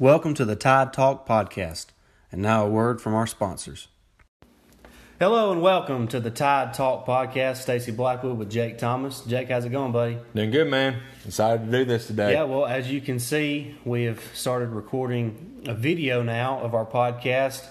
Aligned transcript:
Welcome 0.00 0.32
to 0.36 0.46
the 0.46 0.56
Tide 0.56 0.94
Talk 0.94 1.28
podcast. 1.28 1.88
And 2.32 2.40
now 2.40 2.64
a 2.64 2.70
word 2.70 3.02
from 3.02 3.12
our 3.12 3.26
sponsors. 3.26 3.88
Hello 5.18 5.52
and 5.52 5.60
welcome 5.60 6.08
to 6.08 6.18
the 6.20 6.30
Tide 6.30 6.72
Talk 6.72 7.06
podcast. 7.06 7.58
Stacy 7.58 7.92
Blackwood 7.92 8.38
with 8.38 8.50
Jake 8.50 8.78
Thomas. 8.78 9.20
Jake, 9.20 9.50
how's 9.50 9.66
it 9.66 9.68
going, 9.68 9.92
buddy? 9.92 10.16
Doing 10.34 10.52
good, 10.52 10.68
man. 10.68 11.02
Excited 11.26 11.66
to 11.66 11.70
do 11.70 11.84
this 11.84 12.06
today. 12.06 12.32
Yeah, 12.32 12.44
well, 12.44 12.64
as 12.64 12.90
you 12.90 13.02
can 13.02 13.18
see, 13.18 13.76
we 13.84 14.04
have 14.04 14.22
started 14.32 14.70
recording 14.70 15.64
a 15.66 15.74
video 15.74 16.22
now 16.22 16.60
of 16.60 16.74
our 16.74 16.86
podcast. 16.86 17.66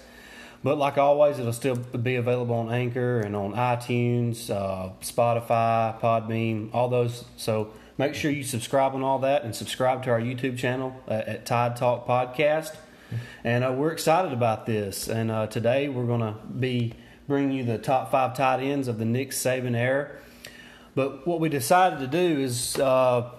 But 0.64 0.78
like 0.78 1.00
always, 1.00 1.40
it'll 1.40 1.52
still 1.52 1.78
be 1.78 2.16
available 2.16 2.58
on 2.58 2.72
Anchor 2.72 3.22
and 3.22 3.36
on 3.36 3.54
iTunes, 3.54 4.52
uh, 4.52 4.92
Spotify, 5.02 6.00
Podbean, 6.00 6.70
all 6.76 6.90
those. 6.90 7.26
So 7.38 7.74
make 8.00 8.16
sure 8.16 8.32
you 8.32 8.44
subscribe 8.44 8.96
on 8.96 9.04
all 9.04 9.20
that 9.20 9.44
and 9.44 9.54
subscribe 9.54 10.02
to 10.04 10.10
our 10.10 10.22
YouTube 10.22 10.58
channel 10.58 10.96
at, 11.10 11.28
at 11.28 11.46
Tide 11.46 11.76
Talk 11.76 12.08
Podcast. 12.08 12.74
And 13.44 13.66
uh, 13.66 13.74
we're 13.74 13.92
excited 13.92 14.32
about 14.32 14.66
this. 14.66 15.10
And 15.10 15.30
uh, 15.30 15.48
today 15.48 15.90
we're 15.90 16.06
going 16.06 16.22
to 16.22 16.36
be 16.48 16.94
bringing 17.28 17.52
you 17.52 17.66
the 17.66 17.78
top 17.78 18.10
five 18.10 18.38
tight 18.38 18.62
ends 18.62 18.88
of 18.88 19.00
the 19.00 19.06
Nick 19.06 19.32
Saban 19.32 19.76
era. 19.76 20.12
But 20.96 21.28
what 21.28 21.42
we 21.42 21.50
decided 21.50 22.00
to 22.00 22.08
do 22.08 22.40
is 22.40 22.80
uh, 22.80 23.30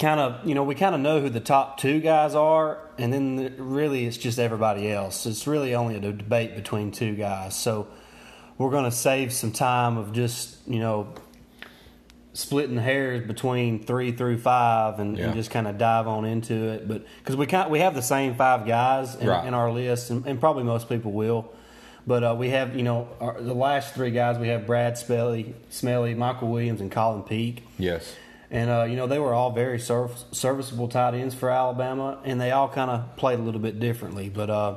kind 0.00 0.18
of, 0.18 0.44
you 0.44 0.56
know, 0.56 0.64
we 0.64 0.74
kind 0.74 0.96
of 0.96 1.00
know 1.00 1.20
who 1.20 1.28
the 1.28 1.38
top 1.38 1.78
two 1.78 2.00
guys 2.00 2.34
are, 2.34 2.80
and 2.98 3.12
then 3.12 3.36
the, 3.36 3.50
really 3.62 4.06
it's 4.06 4.16
just 4.16 4.40
everybody 4.40 4.90
else. 4.90 5.24
It's 5.24 5.46
really 5.46 5.76
only 5.76 5.94
a 5.94 6.00
debate 6.00 6.56
between 6.56 6.90
two 6.90 7.14
guys. 7.14 7.54
So 7.54 7.86
we're 8.58 8.70
going 8.70 8.84
to 8.84 8.90
save 8.90 9.32
some 9.32 9.52
time 9.52 9.98
of 9.98 10.12
just, 10.12 10.66
you 10.66 10.80
know, 10.80 11.14
splitting 12.38 12.76
hairs 12.76 13.26
between 13.26 13.82
three 13.84 14.12
through 14.12 14.38
five 14.38 15.00
and, 15.00 15.18
Yeah. 15.18 15.24
and 15.26 15.34
just 15.34 15.50
kind 15.50 15.66
of 15.66 15.76
dive 15.76 16.06
on 16.06 16.24
into 16.24 16.54
it. 16.68 16.86
But 16.86 17.04
because 17.18 17.34
we 17.36 17.46
kind 17.46 17.68
we 17.70 17.80
have 17.80 17.94
the 17.94 18.02
same 18.02 18.34
five 18.36 18.64
guys 18.66 19.16
in, 19.16 19.26
Right. 19.26 19.44
in 19.46 19.54
our 19.54 19.72
list, 19.72 20.10
and, 20.10 20.24
and 20.24 20.38
probably 20.38 20.62
most 20.62 20.88
people 20.88 21.10
will. 21.12 21.50
But 22.06 22.22
uh, 22.24 22.34
we 22.38 22.50
have, 22.50 22.76
you 22.76 22.84
know, 22.84 23.08
our, 23.20 23.40
the 23.40 23.52
last 23.54 23.94
three 23.94 24.12
guys. 24.12 24.38
We 24.38 24.48
have 24.48 24.66
Brad 24.66 24.96
Smelley, 24.96 25.54
Smelley, 25.68 26.14
Michael 26.14 26.48
Williams, 26.48 26.80
and 26.80 26.90
Colin 26.90 27.22
Peek. 27.22 27.64
Yes. 27.78 28.14
And 28.50 28.70
uh, 28.70 28.84
you 28.84 28.96
know 28.96 29.06
they 29.06 29.18
were 29.18 29.34
all 29.34 29.50
very 29.50 29.78
serv- 29.80 30.24
serviceable 30.32 30.88
tight 30.88 31.14
ends 31.14 31.34
for 31.34 31.50
Alabama, 31.50 32.18
and 32.24 32.40
they 32.40 32.50
all 32.52 32.68
kind 32.68 32.90
of 32.90 33.16
played 33.16 33.38
a 33.40 33.42
little 33.42 33.60
bit 33.60 33.78
differently. 33.80 34.28
But 34.30 34.48
uh, 34.48 34.76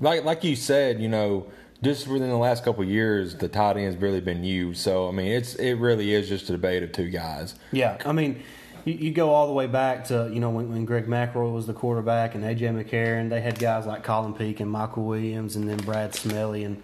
Like 0.00 0.24
like 0.24 0.42
you 0.44 0.56
said, 0.56 1.00
you 1.00 1.08
know, 1.08 1.46
just 1.82 2.06
within 2.06 2.28
the 2.28 2.36
last 2.36 2.64
couple 2.64 2.84
years, 2.84 3.34
the 3.34 3.48
tight 3.48 3.76
end's 3.76 3.96
really 3.96 4.20
been 4.20 4.44
used. 4.44 4.80
So 4.80 5.08
I 5.08 5.12
mean, 5.12 5.26
it's 5.26 5.54
it 5.56 5.74
really 5.74 6.14
is 6.14 6.28
just 6.28 6.48
a 6.48 6.52
debate 6.52 6.82
of 6.82 6.92
two 6.92 7.10
guys. 7.10 7.54
yeah, 7.72 7.98
I 8.06 8.12
mean, 8.12 8.42
you, 8.84 8.94
you 8.94 9.12
go 9.12 9.30
all 9.30 9.46
the 9.46 9.52
way 9.52 9.66
back 9.66 10.04
to 10.06 10.30
you 10.32 10.40
know 10.40 10.50
when, 10.50 10.70
when 10.70 10.84
Greg 10.84 11.06
McElroy 11.06 11.52
was 11.52 11.66
the 11.66 11.72
quarterback 11.72 12.34
and 12.34 12.44
AJ 12.44 12.60
McCarron. 12.72 13.30
They 13.30 13.40
had 13.40 13.58
guys 13.58 13.86
like 13.86 14.04
Colin 14.04 14.34
Peek 14.34 14.60
and 14.60 14.70
Michael 14.70 15.04
Williams, 15.04 15.56
and 15.56 15.68
then 15.68 15.78
Brad 15.78 16.14
Smelley, 16.14 16.64
and, 16.64 16.80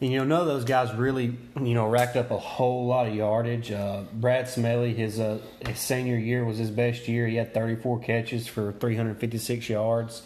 and 0.00 0.10
you 0.10 0.18
know 0.18 0.24
none 0.24 0.40
of 0.40 0.46
those 0.46 0.64
guys 0.64 0.94
really 0.94 1.36
you 1.60 1.74
know 1.74 1.86
racked 1.88 2.16
up 2.16 2.30
a 2.30 2.38
whole 2.38 2.86
lot 2.86 3.06
of 3.06 3.14
yardage. 3.14 3.70
Uh, 3.70 4.04
Brad 4.14 4.48
Smelley, 4.48 4.94
his 4.94 5.20
uh, 5.20 5.40
his 5.66 5.78
senior 5.78 6.16
year 6.16 6.44
was 6.44 6.56
his 6.56 6.70
best 6.70 7.06
year. 7.06 7.26
He 7.26 7.36
had 7.36 7.52
34 7.52 8.00
catches 8.00 8.46
for 8.46 8.72
356 8.72 9.68
yards. 9.68 10.22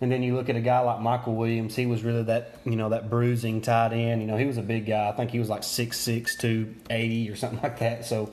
And 0.00 0.10
then 0.10 0.22
you 0.22 0.34
look 0.34 0.48
at 0.48 0.56
a 0.56 0.60
guy 0.60 0.80
like 0.80 1.00
Michael 1.00 1.34
Williams. 1.34 1.76
He 1.76 1.86
was 1.86 2.02
really 2.02 2.24
that 2.24 2.58
you 2.64 2.76
know 2.76 2.88
that 2.90 3.08
bruising 3.08 3.60
tight 3.60 3.92
end. 3.92 4.20
You 4.20 4.26
know 4.26 4.36
he 4.36 4.44
was 4.44 4.58
a 4.58 4.62
big 4.62 4.86
guy. 4.86 5.08
I 5.08 5.12
think 5.12 5.30
he 5.30 5.38
was 5.38 5.48
like 5.48 5.62
six 5.62 6.00
six 6.00 6.36
to 6.38 6.74
eighty 6.90 7.30
or 7.30 7.36
something 7.36 7.60
like 7.62 7.78
that. 7.78 8.04
So 8.04 8.32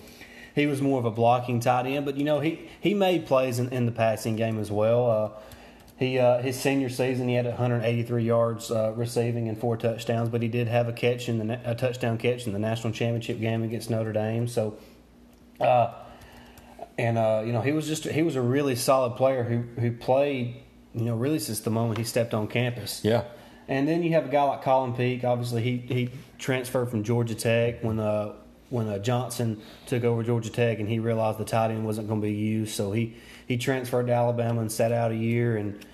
he 0.55 0.65
was 0.65 0.81
more 0.81 0.99
of 0.99 1.05
a 1.05 1.11
blocking 1.11 1.59
tight 1.59 1.85
end. 1.85 2.05
But 2.05 2.17
you 2.17 2.23
know 2.23 2.39
he 2.39 2.67
he 2.79 2.93
made 2.93 3.25
plays 3.25 3.59
in, 3.59 3.69
in 3.69 3.85
the 3.85 3.91
passing 3.91 4.35
game 4.35 4.59
as 4.59 4.71
well. 4.71 5.09
Uh, 5.09 5.29
he 5.97 6.17
uh, 6.17 6.41
his 6.41 6.59
senior 6.59 6.89
season 6.89 7.27
he 7.27 7.35
had 7.35 7.45
183 7.45 8.23
yards 8.23 8.71
uh, 8.71 8.91
receiving 8.95 9.47
and 9.47 9.57
four 9.57 9.77
touchdowns. 9.77 10.29
But 10.29 10.41
he 10.41 10.47
did 10.47 10.67
have 10.67 10.87
a 10.87 10.93
catch 10.93 11.29
in 11.29 11.47
the 11.47 11.59
a 11.63 11.75
touchdown 11.75 12.17
catch 12.17 12.47
in 12.47 12.53
the 12.53 12.59
national 12.59 12.91
championship 12.91 13.39
game 13.39 13.63
against 13.63 13.89
Notre 13.89 14.13
Dame. 14.13 14.47
So. 14.47 14.77
Uh, 15.59 15.93
and 16.97 17.17
uh, 17.17 17.43
you 17.45 17.53
know 17.53 17.61
he 17.61 17.71
was 17.71 17.87
just 17.87 18.05
he 18.05 18.21
was 18.21 18.35
a 18.35 18.41
really 18.41 18.75
solid 18.75 19.15
player 19.15 19.43
who 19.43 19.81
who 19.81 19.91
played 19.91 20.61
you 20.93 21.03
know 21.03 21.15
really 21.15 21.39
since 21.39 21.59
the 21.59 21.69
moment 21.69 21.97
he 21.97 22.03
stepped 22.03 22.33
on 22.33 22.47
campus. 22.47 23.01
Yeah. 23.03 23.23
And 23.67 23.87
then 23.87 24.03
you 24.03 24.11
have 24.13 24.25
a 24.25 24.29
guy 24.29 24.43
like 24.43 24.63
Colin 24.63 24.93
Peek. 24.93 25.23
Obviously, 25.23 25.61
he 25.61 25.77
he 25.77 26.09
transferred 26.37 26.89
from 26.89 27.03
Georgia 27.03 27.35
Tech 27.35 27.83
when 27.83 27.99
uh 27.99 28.33
when 28.69 28.87
uh, 28.87 28.97
Johnson 28.97 29.61
took 29.85 30.03
over 30.03 30.23
Georgia 30.23 30.49
Tech, 30.49 30.79
and 30.79 30.87
he 30.87 30.99
realized 30.99 31.37
the 31.37 31.45
tight 31.45 31.71
end 31.71 31.85
wasn't 31.85 32.07
going 32.07 32.21
to 32.21 32.25
be 32.25 32.33
used, 32.33 32.73
so 32.73 32.91
he 32.91 33.15
he 33.47 33.57
transferred 33.57 34.07
to 34.07 34.13
Alabama 34.13 34.61
and 34.61 34.71
sat 34.71 34.91
out 34.91 35.11
a 35.11 35.15
year, 35.15 35.57
and 35.57 35.85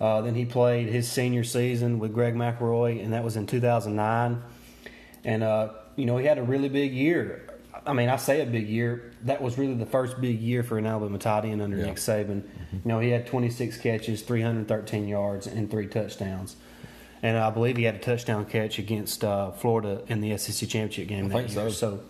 uh, 0.00 0.20
then 0.20 0.34
he 0.34 0.44
played 0.44 0.88
his 0.88 1.10
senior 1.10 1.44
season 1.44 1.98
with 1.98 2.12
Greg 2.12 2.34
McElroy, 2.34 3.02
and 3.02 3.12
that 3.14 3.24
was 3.24 3.36
in 3.36 3.46
2009. 3.46 4.42
And 5.24 5.42
uh, 5.42 5.72
you 5.96 6.06
know 6.06 6.18
he 6.18 6.26
had 6.26 6.38
a 6.38 6.42
really 6.42 6.68
big 6.68 6.92
year. 6.92 7.48
I 7.86 7.92
mean, 7.92 8.08
I 8.08 8.16
say 8.16 8.40
a 8.40 8.46
big 8.46 8.68
year. 8.68 9.12
That 9.24 9.42
was 9.42 9.58
really 9.58 9.74
the 9.74 9.86
first 9.86 10.20
big 10.20 10.40
year 10.40 10.62
for 10.62 10.78
an 10.78 10.86
Alabama 10.86 11.18
tight 11.18 11.44
end 11.44 11.60
under 11.60 11.76
Yeah. 11.76 11.86
Nick 11.86 11.96
Saban. 11.96 12.42
You 12.72 12.80
know, 12.84 13.00
he 13.00 13.10
had 13.10 13.26
26 13.26 13.76
catches, 13.78 14.22
313 14.22 15.08
yards, 15.08 15.46
and 15.46 15.70
three 15.70 15.86
touchdowns. 15.86 16.56
And 17.22 17.36
I 17.38 17.50
believe 17.50 17.76
he 17.76 17.84
had 17.84 17.96
a 17.96 17.98
touchdown 17.98 18.44
catch 18.44 18.78
against 18.78 19.24
uh, 19.24 19.50
Florida 19.52 20.02
in 20.08 20.20
the 20.20 20.36
SEC 20.36 20.68
championship 20.68 21.08
game 21.08 21.26
I 21.26 21.28
that 21.28 21.34
think 21.34 21.54
year. 21.54 21.70
so. 21.70 22.00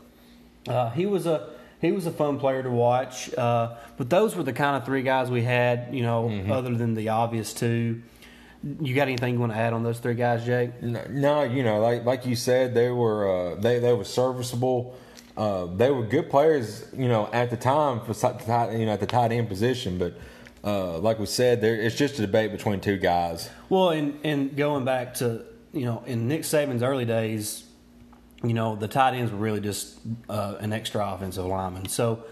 So 0.67 0.73
uh, 0.73 0.91
he 0.91 1.07
was 1.07 1.27
a 1.27 1.51
he 1.81 1.93
was 1.93 2.07
a 2.07 2.11
fun 2.11 2.39
player 2.39 2.63
to 2.63 2.71
watch. 2.71 3.33
Uh, 3.35 3.77
but 3.97 4.11
those 4.11 4.35
were 4.35 4.43
the 4.43 4.53
kind 4.53 4.77
of 4.77 4.85
three 4.85 5.03
guys 5.03 5.31
we 5.31 5.43
had. 5.43 5.89
You 5.95 6.03
know, 6.03 6.25
Mm-hmm. 6.29 6.53
other 6.53 6.75
than 6.75 6.95
the 6.95 7.11
obvious 7.11 7.53
two. 7.55 8.03
You 8.81 8.95
got 8.95 9.07
anything 9.07 9.35
you 9.35 9.41
want 9.41 9.53
to 9.53 9.59
add 9.59 9.73
on 9.75 9.85
those 9.85 10.01
three 10.01 10.15
guys, 10.15 10.45
Jake? 10.45 10.83
No, 10.83 11.01
no, 11.09 11.43
you 11.45 11.63
know, 11.63 11.79
like 11.81 12.05
like 12.05 12.27
you 12.27 12.35
said, 12.35 12.75
they 12.75 12.91
were 12.91 13.53
uh, 13.53 13.55
they 13.61 13.79
they 13.79 13.93
were 13.93 14.05
serviceable. 14.05 14.97
Uh, 15.37 15.67
they 15.67 15.91
were 15.91 16.03
good 16.03 16.31
players, 16.31 16.87
you 16.97 17.09
know, 17.09 17.29
at 17.33 17.51
the 17.51 17.57
time 17.57 18.01
for 18.01 18.13
you 18.73 18.87
know 18.87 18.93
at 18.93 19.01
the 19.01 19.07
tight 19.07 19.33
end 19.33 19.49
position. 19.49 19.99
But 19.99 20.15
uh, 20.65 20.99
like 20.99 21.19
we 21.19 21.27
said, 21.27 21.61
there 21.61 21.75
it's 21.75 21.97
just 21.97 22.19
a 22.19 22.23
debate 22.23 22.53
between 22.53 22.81
two 22.81 22.97
guys. 22.97 23.51
Well, 23.69 23.91
and 23.91 24.19
and 24.25 24.57
going 24.57 24.85
back 24.85 25.15
to 25.15 25.45
you 25.73 25.85
know 25.85 26.03
in 26.07 26.27
Nick 26.27 26.43
Saban's 26.43 26.83
early 26.83 27.05
days, 27.05 27.65
you 28.43 28.55
know 28.55 28.77
the 28.77 28.89
tight 28.89 29.15
ends 29.15 29.31
were 29.31 29.39
really 29.39 29.61
just 29.61 29.99
uh, 30.29 30.57
an 30.61 30.73
extra 30.73 31.07
offensive 31.07 31.45
lineman. 31.45 31.89
So 31.89 32.25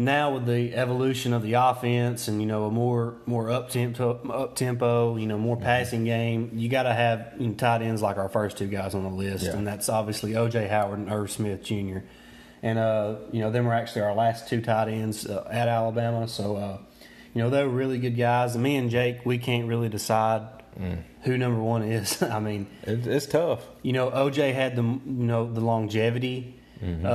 now 0.00 0.32
with 0.34 0.46
the 0.46 0.74
evolution 0.74 1.32
of 1.32 1.42
the 1.42 1.52
offense 1.52 2.26
and 2.26 2.40
you 2.40 2.46
know 2.46 2.64
a 2.64 2.70
more 2.70 3.14
more 3.26 3.50
up 3.50 3.68
tempo 3.70 4.18
up 4.30 4.56
tempo, 4.56 5.16
you 5.16 5.26
know 5.26 5.38
more 5.38 5.56
Mm-hmm. 5.56 5.64
passing 5.64 6.04
game, 6.04 6.50
you 6.54 6.68
got 6.68 6.84
to 6.84 6.94
have 6.94 7.34
you 7.38 7.48
know, 7.48 7.54
tight 7.54 7.82
ends 7.82 8.00
like 8.02 8.16
our 8.16 8.28
first 8.28 8.56
two 8.58 8.66
guys 8.66 8.94
on 8.94 9.02
the 9.04 9.10
list, 9.10 9.44
Yeah. 9.44 9.52
and 9.56 9.66
that's 9.66 9.88
obviously 9.88 10.34
O.J. 10.36 10.68
Howard 10.68 10.98
and 10.98 11.10
Irv 11.12 11.30
Smith 11.30 11.62
Jr. 11.62 11.98
And 12.62 12.78
uh, 12.78 13.16
you 13.32 13.40
know 13.40 13.50
them 13.50 13.66
were 13.66 13.74
actually 13.74 14.02
our 14.02 14.14
last 14.14 14.48
two 14.48 14.60
tight 14.60 14.88
ends 14.88 15.26
uh, 15.26 15.46
at 15.50 15.68
Alabama, 15.68 16.26
so. 16.28 16.56
Uh, 16.56 16.78
you 17.32 17.40
know, 17.40 17.48
they 17.48 17.62
were 17.62 17.68
really 17.70 17.98
good 18.00 18.16
guys. 18.16 18.54
And 18.56 18.64
me 18.64 18.74
and 18.74 18.90
Jake, 18.90 19.24
we 19.24 19.38
can't 19.38 19.68
really 19.68 19.88
decide 19.88 20.42
Mm. 20.80 20.98
who 21.22 21.36
number 21.38 21.60
one 21.60 21.82
is. 21.84 22.20
I 22.38 22.38
mean, 22.40 22.66
It, 22.82 23.06
it's 23.06 23.26
tough. 23.26 23.64
you 23.82 23.92
know, 23.92 24.10
OJ 24.10 24.52
had 24.54 24.74
the 24.74 24.82
you 24.82 25.00
know 25.06 25.52
the 25.52 25.60
longevity, 25.60 26.58
Mm-hmm. 26.82 27.06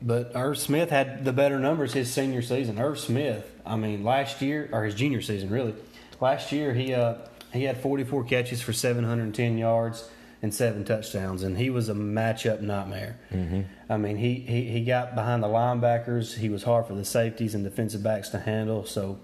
But 0.00 0.32
Irv 0.34 0.58
Smith 0.58 0.90
had 0.90 1.24
the 1.24 1.32
better 1.32 1.58
numbers 1.58 1.92
his 1.92 2.12
senior 2.12 2.42
season. 2.42 2.78
Irv 2.78 2.98
Smith, 2.98 3.50
I 3.66 3.76
mean, 3.76 4.04
last 4.04 4.40
year 4.40 4.68
or 4.72 4.84
his 4.84 4.94
junior 4.94 5.20
season 5.20 5.50
really, 5.50 5.74
last 6.20 6.52
year 6.52 6.74
he 6.74 6.94
uh, 6.94 7.14
he 7.52 7.64
had 7.64 7.80
44 7.80 8.24
catches 8.24 8.60
for 8.60 8.72
710 8.72 9.58
yards 9.58 10.08
and 10.40 10.54
seven 10.54 10.84
touchdowns, 10.84 11.42
and 11.42 11.58
he 11.58 11.68
was 11.68 11.88
a 11.88 11.94
matchup 11.94 12.60
nightmare. 12.60 13.18
Mm-hmm. 13.32 13.62
I 13.90 13.96
mean, 13.96 14.16
he, 14.16 14.34
he 14.34 14.68
he 14.70 14.84
got 14.84 15.14
behind 15.14 15.42
the 15.42 15.48
linebackers. 15.48 16.36
He 16.36 16.48
was 16.48 16.62
hard 16.62 16.86
for 16.86 16.94
the 16.94 17.04
safeties 17.04 17.54
and 17.54 17.64
defensive 17.64 18.02
backs 18.02 18.28
to 18.30 18.38
handle. 18.38 18.84
So. 18.84 19.18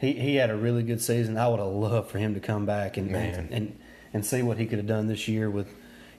He, 0.00 0.14
he 0.14 0.34
had 0.34 0.50
a 0.50 0.56
really 0.56 0.82
good 0.82 1.00
season. 1.00 1.38
I 1.38 1.46
would 1.46 1.60
have 1.60 1.68
loved 1.68 2.10
for 2.10 2.18
him 2.18 2.34
to 2.34 2.40
come 2.40 2.66
back 2.66 2.96
and, 2.96 3.12
Man. 3.12 3.34
and, 3.38 3.52
and 3.52 3.78
and 4.12 4.24
see 4.24 4.42
what 4.42 4.58
he 4.58 4.66
could 4.66 4.78
have 4.78 4.86
done 4.86 5.06
this 5.06 5.28
year 5.28 5.50
with, 5.50 5.68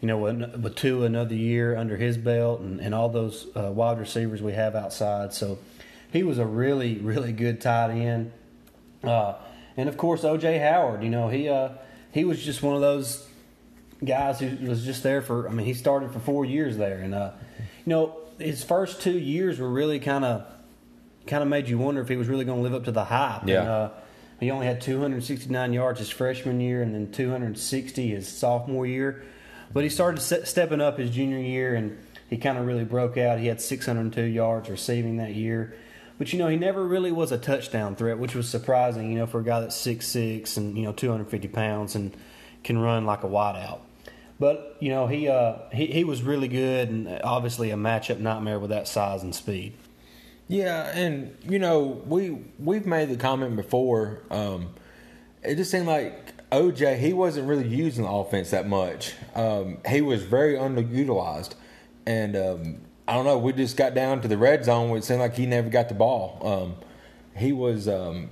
you 0.03 0.07
know, 0.07 0.17
with, 0.17 0.75
two 0.75 1.05
another 1.05 1.33
year 1.33 1.77
under 1.77 1.95
his 1.95 2.17
belt 2.17 2.59
and, 2.59 2.81
and 2.81 2.94
all 2.94 3.07
those 3.07 3.47
uh, 3.55 3.71
wide 3.71 3.97
receivers 3.97 4.41
we 4.41 4.51
have 4.51 4.75
outside. 4.75 5.33
So 5.33 5.59
he 6.11 6.23
was 6.23 6.39
a 6.39 6.45
really 6.45 6.95
really 6.97 7.31
good 7.31 7.61
tight 7.61 7.91
end. 7.91 8.33
Uh, 9.01 9.35
and 9.77 9.88
of 9.88 9.95
course 9.95 10.23
OJ 10.23 10.59
Howard, 10.59 11.05
you 11.05 11.09
know, 11.09 11.29
he 11.29 11.47
uh, 11.47 11.69
he 12.11 12.25
was 12.25 12.44
just 12.44 12.61
one 12.61 12.75
of 12.75 12.81
those 12.81 13.25
guys 14.03 14.41
who 14.41 14.67
was 14.67 14.83
just 14.83 15.03
there 15.03 15.21
for. 15.21 15.47
I 15.47 15.53
mean, 15.53 15.65
he 15.65 15.73
started 15.73 16.11
for 16.11 16.19
four 16.19 16.44
years 16.44 16.75
there, 16.75 16.97
and 16.97 17.15
uh, 17.15 17.31
you 17.85 17.89
know, 17.89 18.17
his 18.39 18.61
first 18.61 19.01
two 19.01 19.17
years 19.17 19.57
were 19.57 19.69
really 19.69 20.01
kind 20.01 20.25
of 20.25 20.45
kind 21.27 21.41
of 21.41 21.47
made 21.47 21.69
you 21.69 21.77
wonder 21.77 22.01
if 22.01 22.09
he 22.09 22.17
was 22.17 22.27
really 22.27 22.44
going 22.44 22.57
to 22.57 22.63
live 22.63 22.73
up 22.73 22.83
to 22.83 22.91
the 22.91 23.05
hype. 23.05 23.47
Yeah. 23.47 23.61
And, 23.61 23.69
uh, 23.69 23.89
he 24.41 24.51
only 24.51 24.65
had 24.65 24.81
269 24.81 25.71
yards 25.71 26.00
his 26.00 26.09
freshman 26.09 26.59
year, 26.59 26.81
and 26.81 26.94
then 26.94 27.09
260 27.13 28.09
his 28.09 28.27
sophomore 28.27 28.85
year. 28.85 29.23
But 29.73 29.83
he 29.83 29.89
started 29.89 30.21
stepping 30.21 30.81
up 30.81 30.99
his 30.99 31.09
junior 31.09 31.39
year, 31.39 31.75
and 31.75 31.97
he 32.29 32.37
kind 32.37 32.57
of 32.57 32.65
really 32.65 32.83
broke 32.83 33.17
out. 33.17 33.39
He 33.39 33.47
had 33.47 33.59
602 33.59 34.21
yards 34.21 34.69
receiving 34.69 35.17
that 35.17 35.33
year. 35.33 35.75
But 36.17 36.31
you 36.31 36.39
know, 36.39 36.47
he 36.47 36.57
never 36.57 36.85
really 36.87 37.11
was 37.11 37.31
a 37.31 37.37
touchdown 37.37 37.95
threat, 37.95 38.19
which 38.19 38.35
was 38.35 38.47
surprising. 38.47 39.11
You 39.11 39.19
know, 39.19 39.27
for 39.27 39.39
a 39.39 39.43
guy 39.43 39.61
that's 39.61 39.75
six 39.75 40.07
six 40.07 40.57
and 40.57 40.77
you 40.77 40.83
know 40.83 40.93
250 40.93 41.47
pounds 41.47 41.95
and 41.95 42.15
can 42.63 42.77
run 42.77 43.05
like 43.05 43.23
a 43.23 43.27
wideout. 43.27 43.79
But 44.39 44.77
you 44.79 44.89
know, 44.89 45.07
he 45.07 45.27
uh, 45.27 45.55
he 45.71 45.87
he 45.87 46.03
was 46.03 46.21
really 46.21 46.47
good 46.47 46.89
and 46.89 47.21
obviously 47.23 47.71
a 47.71 47.75
matchup 47.75 48.19
nightmare 48.19 48.59
with 48.59 48.69
that 48.69 48.87
size 48.87 49.23
and 49.23 49.33
speed. 49.33 49.73
Yeah, 50.47 50.85
and 50.95 51.35
you 51.47 51.59
know 51.59 52.01
we 52.05 52.37
we've 52.59 52.85
made 52.85 53.09
the 53.09 53.17
comment 53.17 53.55
before. 53.55 54.21
Um, 54.29 54.75
it 55.41 55.55
just 55.55 55.71
seemed 55.71 55.87
like 55.87 56.33
OJ 56.53 56.97
he 57.00 57.13
wasn't 57.13 57.47
really 57.47 57.67
using 57.67 58.03
the 58.03 58.09
offense 58.09 58.51
that 58.51 58.67
much. 58.67 59.13
Um, 59.35 59.79
he 59.88 60.01
was 60.01 60.23
very 60.23 60.55
underutilized, 60.55 61.55
and 62.05 62.35
um, 62.35 62.81
I 63.07 63.13
don't 63.13 63.25
know. 63.25 63.38
We 63.38 63.53
just 63.53 63.77
got 63.77 63.94
down 63.94 64.21
to 64.21 64.27
the 64.27 64.38
red 64.38 64.65
zone. 64.65 64.89
Where 64.89 64.97
it 65.00 65.03
seemed 65.03 65.19
like 65.19 65.35
he 65.35 65.45
never 65.45 65.69
got 65.69 65.89
the 65.89 65.95
ball. 65.95 66.39
Um, 66.41 66.75
he 67.35 67.51
was, 67.51 67.88
um, 67.88 68.29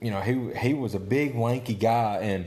you 0.00 0.10
know, 0.10 0.20
he 0.20 0.58
he 0.58 0.74
was 0.74 0.94
a 0.94 1.00
big 1.00 1.34
lanky 1.34 1.74
guy, 1.74 2.18
and 2.22 2.46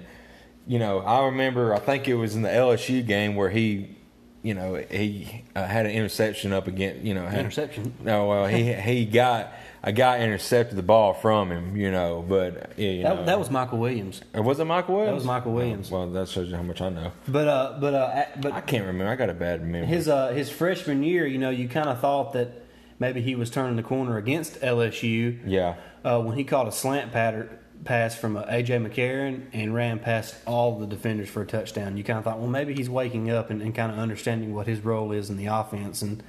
you 0.65 0.79
know 0.79 0.99
I 0.99 1.25
remember 1.25 1.73
I 1.73 1.79
think 1.79 2.07
it 2.07 2.15
was 2.15 2.35
in 2.35 2.41
the 2.41 2.49
LSU 2.49 3.05
game 3.05 3.35
where 3.35 3.49
he 3.49 3.95
you 4.43 4.53
know, 4.53 4.75
he 4.75 5.43
uh, 5.55 5.65
had 5.65 5.85
an 5.85 5.93
interception 5.93 6.51
up 6.51 6.67
against, 6.67 7.03
You 7.03 7.13
know, 7.13 7.25
had, 7.25 7.39
Interception? 7.39 7.93
No, 8.03 8.27
well, 8.27 8.45
he 8.45 8.73
he 8.73 9.05
got 9.05 9.53
a 9.83 9.91
guy 9.91 10.19
intercepted 10.19 10.77
the 10.77 10.83
ball 10.83 11.13
from 11.13 11.51
him. 11.51 11.75
You 11.75 11.91
know, 11.91 12.23
but 12.27 12.73
yeah, 12.77 12.89
you 12.89 13.03
That, 13.03 13.15
know. 13.17 13.25
that 13.25 13.37
was 13.39 13.49
Michael 13.51 13.79
Williams. 13.79 14.21
Or 14.33 14.41
was 14.41 14.59
it 14.59 14.65
Michael 14.65 14.95
Williams? 14.95 15.09
That 15.11 15.15
was 15.15 15.25
Michael 15.25 15.51
Williams. 15.53 15.91
Oh, 15.91 15.97
well, 15.99 16.09
that 16.11 16.29
shows 16.29 16.49
you 16.49 16.55
how 16.55 16.63
much 16.63 16.81
I 16.81 16.89
know. 16.89 17.11
But 17.27 17.47
uh, 17.47 17.77
but 17.79 17.93
uh, 17.93 18.25
I 18.53 18.61
can't 18.61 18.85
remember. 18.85 19.11
I 19.11 19.15
got 19.15 19.29
a 19.29 19.33
bad 19.33 19.61
memory. 19.65 19.85
his 19.87 20.07
uh 20.07 20.29
his 20.29 20.49
freshman 20.49 21.03
year, 21.03 21.27
you 21.27 21.37
know, 21.37 21.49
you 21.49 21.67
kind 21.67 21.89
of 21.89 21.99
thought 21.99 22.33
that 22.33 22.63
maybe 22.99 23.21
he 23.21 23.35
was 23.35 23.49
turning 23.49 23.75
the 23.75 23.83
corner 23.83 24.17
against 24.17 24.61
LSU. 24.61 25.39
yeah, 25.45 25.75
uh, 26.05 26.19
when 26.21 26.37
he 26.37 26.43
caught 26.43 26.67
a 26.67 26.71
slant 26.71 27.11
pattern 27.11 27.49
pass 27.83 28.15
from 28.15 28.37
uh, 28.37 28.43
AJ 28.45 28.87
McCarron 28.87 29.41
and 29.51 29.73
ran 29.75 29.99
past 29.99 30.35
all 30.47 30.79
the 30.79 30.87
defenders 30.87 31.27
for 31.27 31.41
a 31.41 31.45
touchdown. 31.45 31.97
You 31.97 32.03
kind 32.05 32.17
of 32.17 32.23
thought, 32.23 32.39
well, 32.39 32.47
maybe 32.47 32.73
he's 32.73 32.89
waking 32.89 33.29
up 33.29 33.49
and, 33.49 33.61
and 33.61 33.75
kind 33.75 33.91
of 33.91 33.99
understanding 33.99 34.53
what 34.55 34.67
his 34.67 34.79
role 34.79 35.11
is 35.11 35.29
in 35.29 35.35
the 35.35 35.47
offense. 35.47 36.01
And 36.01 36.23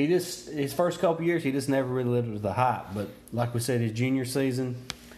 he 0.00 0.06
just 0.06 0.48
his 0.48 0.72
first 0.72 1.00
couple 1.00 1.24
years, 1.24 1.42
he 1.42 1.52
just 1.52 1.68
never 1.68 1.88
really 1.88 2.10
lived 2.10 2.28
up 2.28 2.34
to 2.34 2.40
the 2.40 2.52
hype. 2.52 2.86
But 2.94 3.08
like 3.32 3.54
we 3.54 3.60
said, 3.60 3.80
his 3.80 3.92
junior 3.92 4.24
season, 4.24 4.76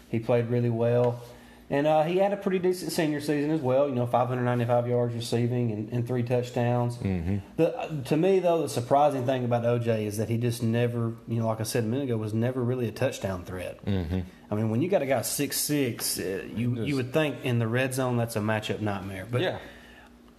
he 0.09 0.19
played 0.19 0.49
really 0.49 0.69
well. 0.69 1.21
And 1.69 1.87
uh, 1.87 2.03
he 2.03 2.17
had 2.17 2.33
a 2.33 2.37
pretty 2.37 2.59
decent 2.59 2.91
senior 2.91 3.19
season 3.19 3.49
as 3.49 3.61
well. 3.61 3.87
You 3.87 3.95
know, 3.95 4.05
595 4.05 4.87
yards 4.87 5.15
receiving 5.15 5.71
and, 5.71 5.89
and 5.89 6.07
three 6.07 6.21
touchdowns. 6.21 6.97
Mm-hmm. 6.97 7.37
The, 7.55 8.03
to 8.09 8.17
me, 8.17 8.39
though, 8.39 8.61
the 8.61 8.69
surprising 8.69 9.25
thing 9.25 9.45
about 9.45 9.63
OJ 9.63 10.05
is 10.05 10.17
that 10.17 10.29
he 10.29 10.37
just 10.37 10.61
never, 10.61 11.13
you 11.27 11.39
know, 11.39 11.47
like 11.47 11.61
I 11.61 11.63
said 11.63 11.85
a 11.85 11.87
minute 11.87 12.03
ago, 12.03 12.17
was 12.17 12.33
never 12.33 12.61
really 12.61 12.89
a 12.89 12.91
touchdown 12.91 13.45
threat. 13.45 13.83
Mm-hmm. 13.85 14.19
I 14.51 14.55
mean, 14.55 14.69
when 14.69 14.81
you 14.83 14.89
got 14.89 15.01
a 15.01 15.07
guy 15.07 15.23
six 15.23 15.57
six, 15.57 16.19
uh, 16.19 16.43
you 16.53 16.83
you 16.83 16.95
would 16.95 17.11
think 17.11 17.37
in 17.43 17.57
the 17.57 17.67
red 17.67 17.93
zone 17.95 18.17
that's 18.17 18.35
a 18.35 18.39
matchup 18.39 18.81
nightmare. 18.81 19.25
But 19.31 19.41
yeah, 19.41 19.57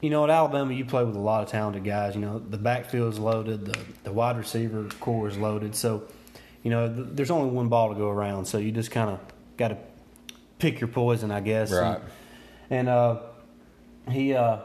you 0.05 0.11
know, 0.11 0.23
at 0.23 0.29
Alabama, 0.29 0.75
you 0.75 0.85
play 0.85 1.03
with 1.03 1.17
a 1.17 1.19
lot 1.19 1.43
of 1.43 1.49
talented 1.49 1.83
guys. 1.83 2.15
You 2.15 2.21
know, 2.21 2.39
the 2.39 2.59
backfield 2.59 3.15
is 3.15 3.19
loaded, 3.19 3.65
the 3.65 3.79
the 4.03 4.12
wide 4.12 4.37
receiver 4.37 4.87
core 5.01 5.29
is 5.29 5.39
loaded. 5.39 5.75
So, 5.75 6.06
you 6.62 6.71
know, 6.71 6.95
th- 6.95 7.09
there's 7.12 7.31
only 7.31 7.49
one 7.49 7.69
ball 7.69 7.89
to 7.89 7.95
go 7.95 8.11
around. 8.11 8.45
So 8.45 8.59
you 8.59 8.71
just 8.71 8.91
kind 8.91 9.09
of 9.09 9.19
got 9.56 9.69
to 9.69 9.79
pick 10.59 10.79
your 10.79 10.89
poison, 10.89 11.31
I 11.31 11.41
guess. 11.41 11.73
Right. 11.73 12.03
And, 12.69 12.81
and 12.81 12.89
uh, 12.91 13.21
he 14.11 14.35
uh, 14.35 14.59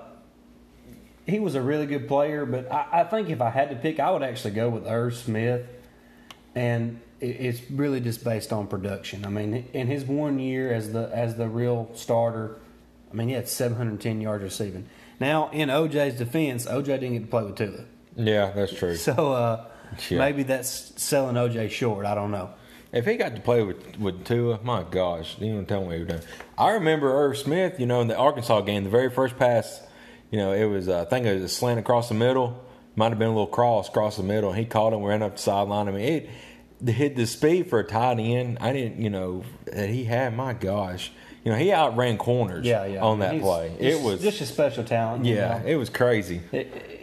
he 1.25 1.39
was 1.39 1.56
a 1.56 1.62
really 1.62 1.86
good 1.86 2.09
player, 2.09 2.45
but 2.45 2.69
I, 2.69 2.88
I 2.91 3.03
think 3.06 3.30
if 3.30 3.39
I 3.39 3.50
had 3.50 3.69
to 3.69 3.77
pick, 3.77 4.01
I 4.01 4.12
would 4.12 4.24
actually 4.24 4.56
go 4.56 4.68
with 4.68 4.86
Irv 4.88 5.15
Smith. 5.15 5.65
And 6.53 7.00
it, 7.21 7.27
it's 7.27 7.71
really 7.71 8.01
just 8.01 8.25
based 8.25 8.51
on 8.51 8.68
production. 8.68 9.25
I 9.25 9.30
mean, 9.30 9.69
in 9.71 9.88
his 9.88 10.03
one 10.03 10.38
year 10.38 10.74
as 10.74 10.91
the 10.91 11.09
as 11.13 11.36
the 11.36 11.47
real 11.47 11.91
starter, 11.94 12.57
I 13.09 13.15
mean, 13.15 13.30
he 13.30 13.36
had 13.36 13.47
710 13.47 14.19
yards 14.19 14.44
receiving. 14.44 14.89
Now, 15.19 15.50
in 15.51 15.69
OJ's 15.69 16.16
defense, 16.18 16.66
OJ 16.66 16.86
didn't 16.86 17.13
get 17.13 17.19
to 17.21 17.27
play 17.27 17.44
with 17.44 17.56
Tua. 17.57 17.86
yeah, 18.16 18.51
that's 18.51 18.74
true. 18.74 18.95
So 18.95 19.33
uh, 19.33 19.66
Yeah. 20.10 20.19
maybe 20.19 20.44
that's 20.44 20.94
selling 21.01 21.36
OJ 21.36 21.69
short. 21.71 22.06
I 22.06 22.16
don't 22.16 22.31
know. 22.31 22.51
If 22.92 23.06
he 23.06 23.18
got 23.18 23.36
to 23.36 23.42
play 23.42 23.62
with 23.63 23.98
with 24.00 24.25
Tua, 24.25 24.60
my 24.63 24.83
gosh, 24.83 25.38
you 25.39 25.54
don't 25.54 25.68
tell 25.68 25.81
me 25.81 25.88
what 25.88 25.98
he 26.00 26.06
done. 26.06 26.21
I 26.57 26.71
remember 26.71 27.12
Irv 27.25 27.38
Smith, 27.38 27.80
you 27.80 27.86
know, 27.86 28.01
in 28.01 28.07
the 28.07 28.16
Arkansas 28.18 28.62
game, 28.62 28.83
the 28.83 28.89
very 28.89 29.10
first 29.12 29.38
pass, 29.38 29.81
you 30.31 30.38
know, 30.39 30.54
it 30.54 30.66
was 30.66 30.88
uh, 30.89 31.01
I 31.01 31.06
think 31.06 31.25
it 31.25 31.33
was 31.36 31.44
a 31.44 31.50
slant 31.50 31.80
across 31.80 32.10
the 32.10 32.15
middle, 32.15 32.63
might 32.95 33.10
have 33.10 33.19
been 33.19 33.27
a 33.27 33.31
little 33.31 33.45
cross 33.48 33.89
across 33.89 34.18
the 34.18 34.24
middle, 34.24 34.50
and 34.50 34.57
he 34.60 34.65
caught 34.65 34.92
him, 34.94 35.04
ran 35.04 35.22
up 35.22 35.36
the 35.36 35.42
sideline. 35.42 35.88
I 35.88 35.92
mean, 35.92 36.30
it 36.83 36.92
hit 36.92 37.15
the 37.15 37.27
speed 37.27 37.69
for 37.69 37.77
a 37.80 37.83
tight 37.83 38.19
end. 38.19 38.57
I 38.60 38.74
didn't, 38.74 39.00
you 39.01 39.10
know, 39.12 39.44
that 39.65 39.89
he 39.89 40.06
had. 40.06 40.36
My 40.36 40.54
gosh, 40.54 41.12
you 41.50 41.56
know, 41.56 41.60
he 41.63 41.72
outran 41.74 42.18
corners. 42.19 42.63
Yeah, 42.66 42.86
yeah. 42.86 43.01
on 43.01 43.19
that 43.19 43.34
He's- 43.34 43.44
play. 43.44 43.72
It 43.80 44.01
was 44.01 44.22
just 44.22 44.40
a 44.42 44.46
special 44.46 44.84
talent. 44.84 45.25
you 45.25 45.34
yeah, 45.36 45.57
know. 45.60 45.66
it 45.66 45.75
was 45.78 45.90
crazy. 45.90 46.42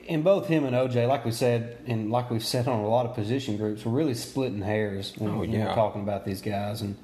in 0.06 0.22
both 0.22 0.46
him 0.46 0.64
and 0.64 0.76
OJ, 0.76 1.08
like 1.08 1.24
we 1.24 1.32
said, 1.32 1.78
and 1.88 2.10
like 2.12 2.30
we've 2.30 2.44
said 2.44 2.68
on 2.68 2.78
a 2.78 2.86
lot 2.88 3.06
of 3.06 3.14
position 3.16 3.56
groups, 3.56 3.84
we're 3.84 3.90
really 3.92 4.14
splitting 4.14 4.62
hairs 4.62 5.12
when, 5.18 5.32
Oh, 5.32 5.38
when 5.38 5.50
we're 5.50 5.74
talking 5.74 6.02
about 6.02 6.24
these 6.24 6.40
guys. 6.40 6.80
And 6.80 6.96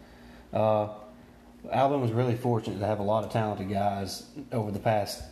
uh, 0.53 0.89
Alabama's 1.71 2.12
really 2.12 2.37
fortunate 2.37 2.79
to 2.79 2.87
have 2.87 3.00
a 3.00 3.03
lot 3.03 3.25
of 3.25 3.33
talented 3.33 3.69
guys 3.71 4.25
over 4.53 4.71
the 4.71 4.79
past 4.79 5.23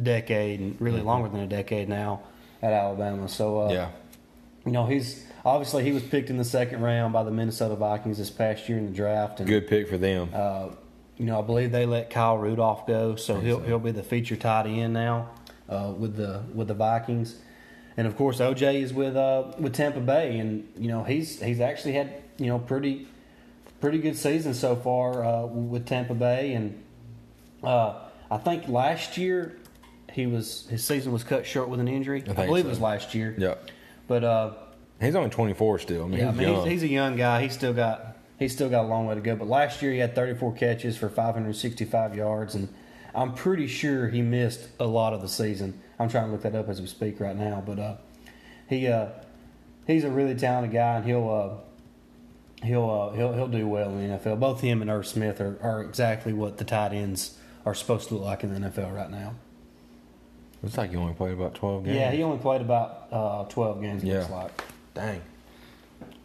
decade, 0.00 0.60
and 0.60 0.80
really 0.80 0.98
Mm-hmm. 0.98 1.06
longer 1.08 1.28
than 1.28 1.40
a 1.40 1.46
decade 1.48 1.88
now 1.88 2.20
at 2.62 2.72
Alabama. 2.72 3.28
So, 3.28 3.62
uh, 3.62 3.72
Yeah, 3.72 3.88
you 4.64 4.70
know, 4.72 4.86
he's 4.86 5.26
obviously 5.44 5.82
he 5.82 5.90
was 5.90 6.04
picked 6.04 6.30
in 6.30 6.36
the 6.36 6.44
second 6.44 6.82
round 6.82 7.12
by 7.12 7.24
the 7.24 7.32
Minnesota 7.32 7.74
Vikings 7.74 8.18
this 8.18 8.30
past 8.30 8.68
year 8.68 8.78
in 8.78 8.86
the 8.86 8.92
draft, 8.92 9.40
and 9.40 9.48
good 9.48 9.66
pick 9.66 9.88
for 9.88 9.98
them. 9.98 10.30
uh, 10.32 10.68
you 11.16 11.26
know, 11.26 11.38
I 11.38 11.42
believe 11.42 11.72
they 11.72 11.86
let 11.86 12.10
Kyle 12.10 12.38
Rudolph 12.38 12.86
go, 12.86 13.16
so 13.16 13.38
he'll 13.40 13.60
he'll 13.60 13.78
be 13.78 13.90
the 13.90 14.02
feature 14.02 14.36
tight 14.36 14.66
end 14.66 14.94
now 14.94 15.30
uh, 15.68 15.92
with 15.96 16.16
the 16.16 16.42
with 16.54 16.68
the 16.68 16.74
Vikings, 16.74 17.36
and 17.96 18.06
of 18.06 18.16
course 18.16 18.38
OJ 18.38 18.82
is 18.82 18.92
with 18.92 19.16
uh, 19.16 19.52
with 19.58 19.74
Tampa 19.74 20.00
Bay, 20.00 20.38
and 20.38 20.68
you 20.76 20.88
know 20.88 21.04
he's 21.04 21.40
he's 21.40 21.60
actually 21.60 21.92
had 21.92 22.22
you 22.38 22.46
know 22.46 22.58
pretty 22.58 23.06
pretty 23.80 23.98
good 23.98 24.16
season 24.16 24.54
so 24.54 24.74
far 24.74 25.24
uh, 25.24 25.46
with 25.46 25.86
Tampa 25.86 26.14
Bay, 26.14 26.54
and 26.54 26.82
uh, 27.62 27.94
I 28.30 28.38
think 28.38 28.68
last 28.68 29.18
year 29.18 29.58
he 30.12 30.26
was 30.26 30.66
his 30.68 30.84
season 30.84 31.12
was 31.12 31.24
cut 31.24 31.46
short 31.46 31.68
with 31.68 31.80
an 31.80 31.88
injury. 31.88 32.22
I, 32.22 32.32
think 32.32 32.48
believe 32.48 32.64
so. 32.64 32.68
it 32.68 32.70
was 32.70 32.80
last 32.80 33.14
year, 33.14 33.34
yeah, 33.38 33.54
but. 34.08 34.24
Uh, 34.24 34.54
he's 35.00 35.14
only 35.14 35.30
twenty 35.30 35.52
four 35.52 35.78
still. 35.78 36.04
I 36.04 36.08
mean, 36.08 36.20
yeah, 36.20 36.28
I 36.28 36.30
he's 36.30 36.38
mean, 36.38 36.48
young. 36.48 36.62
he's, 36.64 36.72
he's 36.72 36.82
a 36.84 36.92
young 36.92 37.16
guy. 37.16 37.42
He's 37.42 37.54
still 37.54 37.72
got 37.72 38.16
he's 38.42 38.52
still 38.52 38.68
got 38.68 38.84
a 38.84 38.88
long 38.88 39.06
way 39.06 39.14
to 39.14 39.20
go. 39.20 39.36
But 39.36 39.48
last 39.48 39.80
year 39.82 39.92
he 39.92 39.98
had 39.98 40.14
34 40.14 40.52
catches 40.54 40.96
for 40.96 41.08
565 41.08 42.16
yards, 42.16 42.54
and 42.54 42.68
I'm 43.14 43.34
pretty 43.34 43.66
sure 43.66 44.08
he 44.08 44.22
missed 44.22 44.68
a 44.80 44.86
lot 44.86 45.12
of 45.12 45.22
the 45.22 45.28
season. 45.28 45.80
I'm 45.98 46.08
trying 46.08 46.26
to 46.26 46.32
look 46.32 46.42
that 46.42 46.54
up 46.54 46.68
as 46.68 46.80
we 46.80 46.86
speak 46.86 47.20
right 47.20 47.36
now, 47.36 47.62
but 47.64 47.78
uh, 47.78 47.96
he 48.68 48.88
uh, 48.88 49.08
he's 49.86 50.04
a 50.04 50.10
really 50.10 50.34
talented 50.34 50.72
guy, 50.72 50.96
and 50.96 51.04
he'll 51.04 51.30
uh, 51.30 52.66
he'll 52.66 52.90
uh, 52.90 53.16
he'll 53.16 53.32
he'll 53.32 53.48
do 53.48 53.66
well 53.66 53.90
in 53.90 54.08
the 54.08 54.18
NFL. 54.18 54.40
Both 54.40 54.60
him 54.60 54.82
and 54.82 54.90
Irv 54.90 55.06
Smith 55.06 55.40
are, 55.40 55.58
are 55.62 55.82
exactly 55.82 56.32
what 56.32 56.58
the 56.58 56.64
tight 56.64 56.92
ends 56.92 57.38
are 57.64 57.74
supposed 57.74 58.08
to 58.08 58.14
look 58.14 58.24
like 58.24 58.42
in 58.42 58.52
the 58.52 58.68
NFL 58.68 58.94
right 58.94 59.10
now. 59.10 59.34
Looks 60.62 60.76
like 60.76 60.90
he 60.90 60.96
only 60.96 61.14
played 61.14 61.32
about 61.32 61.54
twelve 61.54 61.84
games. 61.84 61.96
Yeah, 61.96 62.10
he 62.10 62.22
only 62.22 62.38
played 62.38 62.60
about 62.60 63.08
uh, 63.10 63.44
12 63.44 63.82
games. 63.82 64.04
Yeah. 64.04 64.18
Looks 64.18 64.30
like 64.30 64.64
Dang. 64.94 65.20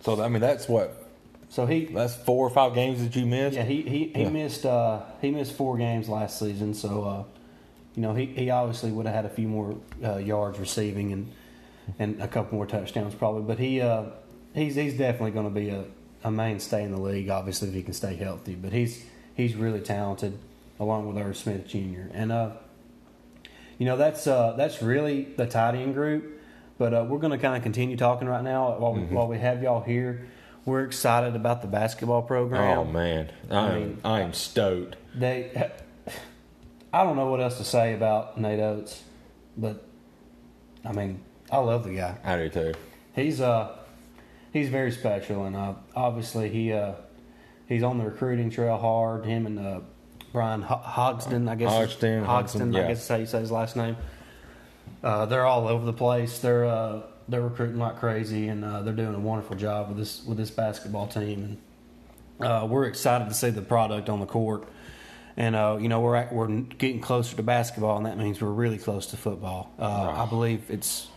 So 0.02 0.22
I 0.24 0.28
mean, 0.28 0.42
that's 0.42 0.68
what 0.68 1.07
so 1.50 1.66
he 1.66 1.86
that's 1.86 2.16
four 2.16 2.46
or 2.46 2.50
five 2.50 2.74
games 2.74 3.02
that 3.04 3.16
you 3.16 3.26
missed. 3.26 3.56
Yeah, 3.56 3.64
he 3.64 3.82
he, 3.82 4.12
he 4.14 4.22
Yeah. 4.24 4.30
missed 4.30 4.66
uh, 4.66 5.02
he 5.22 5.32
missed 5.32 5.54
four 5.54 5.78
games 5.78 6.10
last 6.10 6.40
season, 6.40 6.74
so 6.74 7.04
uh, 7.04 7.24
you 7.96 8.02
know 8.02 8.14
he, 8.14 8.26
he 8.26 8.50
obviously 8.50 8.92
would 8.92 9.06
have 9.06 9.16
had 9.16 9.26
a 9.26 9.30
few 9.30 9.48
more 9.48 9.76
uh, 10.04 10.18
yards 10.18 10.60
receiving 10.60 11.12
and 11.14 11.32
and 12.00 12.22
a 12.22 12.28
couple 12.28 12.56
more 12.58 12.66
touchdowns 12.66 13.16
probably. 13.16 13.44
But 13.44 13.60
he 13.60 13.82
uh, 13.82 14.04
he's 14.54 14.76
he's 14.76 14.98
definitely 14.98 15.32
going 15.32 15.48
to 15.48 15.60
be 15.60 15.70
a, 15.70 15.86
a 16.24 16.32
mainstay 16.32 16.84
in 16.84 16.92
the 16.92 17.00
league. 17.00 17.30
Obviously, 17.30 17.70
if 17.70 17.74
he 17.74 17.84
can 17.84 17.94
stay 17.94 18.16
healthy, 18.16 18.56
but 18.56 18.74
he's 18.74 19.04
he's 19.36 19.56
really 19.56 19.80
talented, 19.80 20.38
along 20.80 21.08
with 21.08 21.18
Irv 21.24 21.38
Smith 21.38 21.66
Jr. 21.68 22.12
And 22.14 22.32
uh, 22.32 22.50
you 23.78 23.86
know 23.86 23.96
that's 23.98 24.28
uh, 24.28 24.54
that's 24.58 24.82
really 24.82 25.24
the 25.38 25.46
tight 25.46 25.76
end 25.76 25.94
group. 25.94 26.34
But 26.78 26.94
uh, 26.94 27.06
we're 27.10 27.18
going 27.20 27.32
to 27.32 27.40
kind 27.40 27.56
of 27.56 27.64
continue 27.64 27.98
talking 27.98 28.28
right 28.28 28.44
now 28.44 28.78
while 28.78 28.94
we, 28.94 29.00
Mm-hmm. 29.02 29.16
while 29.16 29.28
we 29.28 29.40
have 29.40 29.64
y'all 29.64 29.82
here. 29.82 30.28
We're 30.68 30.84
excited 30.84 31.34
about 31.38 31.62
the 31.62 31.68
basketball 31.70 32.24
program. 32.24 32.78
Oh 32.80 32.84
man, 32.84 33.32
I 33.50 33.56
I 33.56 33.80
mean- 33.80 34.02
I 34.04 34.20
am 34.20 34.34
stoked. 34.34 34.98
They, 35.16 35.72
I 36.92 37.06
don't 37.06 37.16
know 37.16 37.28
what 37.32 37.40
else 37.40 37.58
to 37.60 37.64
say 37.64 37.94
about 37.94 38.38
Nate 38.38 38.60
Oats, 38.60 39.02
but 39.56 39.82
I 40.84 40.92
mean, 40.92 41.22
I 41.50 41.60
love 41.60 41.86
the 41.86 41.96
guy. 41.96 42.18
I 42.22 42.36
do 42.36 42.50
too. 42.50 42.74
He's 43.16 43.40
uh, 43.40 43.78
he's 44.52 44.68
very 44.68 44.92
special, 44.92 45.46
and 45.46 45.56
uh, 45.56 45.74
obviously 45.96 46.50
he 46.50 46.74
uh, 46.74 46.96
he's 47.70 47.82
on 47.82 47.98
the 47.98 48.04
recruiting 48.04 48.50
trail 48.50 48.78
hard. 48.78 49.26
Him 49.26 49.46
and 49.46 49.58
uh, 49.60 49.80
Brian 50.34 50.64
Ho- 50.64 50.82
Hogston, 50.84 51.48
I 51.50 51.56
guess. 51.56 51.72
Hogston, 51.72 52.26
Hogston, 52.26 52.26
Hogston, 52.26 52.76
yeah. 52.76 52.84
I 52.84 52.88
guess 52.90 53.04
is 53.04 53.08
how 53.08 53.16
you 53.16 53.26
say 53.26 53.40
his 53.40 53.52
last 53.52 53.78
name. 53.78 53.96
Uh, 55.02 55.26
they're 55.28 55.46
all 55.46 55.70
over 55.70 55.86
the 55.86 55.94
place. 55.94 56.40
They're 56.40 56.66
uh, 56.66 57.04
they're 57.30 57.42
recruiting 57.42 57.78
like 57.78 57.98
crazy, 58.00 58.48
and 58.48 58.64
uh, 58.64 58.82
they're 58.82 58.94
doing 58.94 59.16
a 59.16 59.20
wonderful 59.20 59.56
job 59.56 59.90
with 59.90 59.98
this 59.98 60.24
with 60.26 60.38
this 60.38 60.50
basketball 60.52 61.08
team. 61.08 61.60
And 62.40 62.48
uh, 62.48 62.66
we're 62.68 62.86
excited 62.86 63.28
to 63.30 63.34
see 63.34 63.50
the 63.50 63.62
product 63.62 64.10
on 64.10 64.20
the 64.20 64.26
court. 64.26 64.68
And 65.36 65.56
uh, 65.56 65.78
you 65.80 65.88
know 65.90 66.00
we're 66.00 66.16
at, 66.16 66.34
we're 66.34 66.48
getting 66.48 67.00
closer 67.02 67.36
to 67.36 67.44
basketball, 67.44 67.98
and 67.98 68.06
that 68.06 68.18
means 68.18 68.42
we're 68.42 68.50
really 68.50 68.78
close 68.78 69.08
to 69.08 69.18
football. 69.18 69.72
Uh, 69.78 69.84
Right. 69.84 70.24
I 70.24 70.26
believe 70.26 70.64
it's 70.70 71.08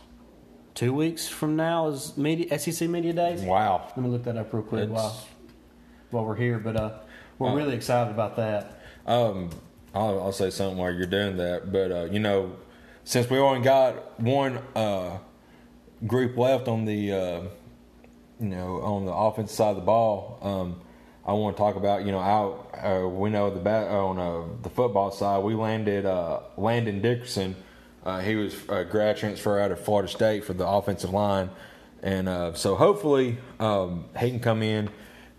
two 0.74 0.92
weeks 0.92 1.26
from 1.28 1.56
now 1.56 1.88
is 1.88 2.16
media, 2.16 2.58
SEC 2.58 2.88
media 2.88 3.12
days. 3.12 3.40
Wow. 3.40 3.82
Let 3.88 3.98
me 3.98 4.08
look 4.08 4.24
that 4.24 4.36
up 4.36 4.52
real 4.52 4.62
quick 4.62 4.82
It's- 4.84 4.94
while 4.96 5.16
while 6.10 6.24
we're 6.26 6.36
here. 6.36 6.58
But 6.58 6.76
uh, 6.76 6.90
we're 7.38 7.48
Uh, 7.50 7.54
really 7.54 7.74
excited 7.76 8.10
about 8.10 8.36
that. 8.36 8.80
Um, 9.06 9.50
I'll, 9.94 10.20
I'll 10.22 10.32
say 10.32 10.50
something 10.50 10.76
while 10.76 10.92
you're 10.92 11.06
doing 11.06 11.36
that. 11.38 11.72
But 11.72 11.90
uh, 11.92 12.04
you 12.10 12.18
know, 12.18 12.52
since 13.04 13.30
we 13.30 13.38
only 13.38 13.62
got 13.62 14.20
one 14.20 14.58
uh, 14.76 15.16
group 16.06 16.36
left 16.36 16.68
on 16.68 16.84
the 16.84 17.12
uh, 17.12 17.42
you 18.38 18.48
know 18.48 18.80
on 18.82 19.06
the 19.06 19.12
offensive 19.12 19.54
side 19.54 19.70
of 19.70 19.76
the 19.76 19.82
ball, 19.82 20.38
um, 20.42 20.80
I 21.26 21.32
want 21.32 21.56
to 21.56 21.62
talk 21.62 21.76
about 21.76 22.04
you 22.04 22.12
know 22.12 22.20
out. 22.20 22.70
Uh, 22.74 23.08
we 23.08 23.30
know 23.30 23.50
the 23.50 23.60
bat 23.60 23.88
on 23.88 24.18
uh, 24.18 24.42
the 24.62 24.70
football 24.70 25.10
side, 25.10 25.42
we 25.44 25.54
landed 25.54 26.06
uh, 26.06 26.40
Landon 26.56 27.00
Dickerson. 27.00 27.56
Uh, 28.04 28.20
he 28.20 28.34
was 28.34 28.54
a 28.70 28.84
grad 28.84 29.18
transfer 29.18 29.58
out 29.60 29.70
of 29.70 29.78
Florida 29.78 30.08
State 30.08 30.44
for 30.44 30.54
the 30.54 30.66
offensive 30.66 31.10
line, 31.10 31.50
and 32.02 32.28
uh, 32.28 32.54
so 32.54 32.74
hopefully 32.74 33.36
um, 33.58 34.06
he 34.18 34.30
can 34.30 34.40
come 34.40 34.62
in 34.62 34.88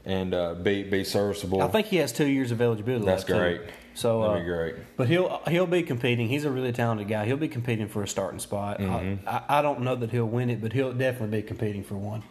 and 0.05 0.33
uh, 0.33 0.53
be 0.53 0.83
be 0.83 1.03
serviceable. 1.03 1.61
I 1.61 1.67
think 1.67 1.87
he 1.87 1.97
has 1.97 2.11
two 2.11 2.27
years 2.27 2.51
of 2.51 2.61
eligibility. 2.61 3.05
That's 3.05 3.27
left, 3.27 3.65
too. 3.65 3.71
So 3.93 4.21
That'd 4.21 4.35
uh, 4.35 4.39
be 4.39 4.45
great. 4.45 4.75
But 4.97 5.07
he'll 5.07 5.41
he'll 5.47 5.67
be 5.67 5.83
competing. 5.83 6.27
He's 6.29 6.45
a 6.45 6.51
really 6.51 6.71
talented 6.71 7.07
guy. 7.07 7.25
He'll 7.25 7.37
be 7.37 7.47
competing 7.47 7.87
for 7.87 8.03
a 8.03 8.07
starting 8.07 8.39
spot. 8.39 8.79
Mm-hmm. 8.79 9.27
I, 9.27 9.31
I, 9.31 9.59
I 9.59 9.61
don't 9.61 9.81
know 9.81 9.95
that 9.95 10.11
he'll 10.11 10.25
win 10.25 10.49
it, 10.49 10.61
but 10.61 10.73
he'll 10.73 10.93
definitely 10.93 11.41
be 11.41 11.47
competing 11.47 11.83
for 11.83 11.95
one. 11.95 12.23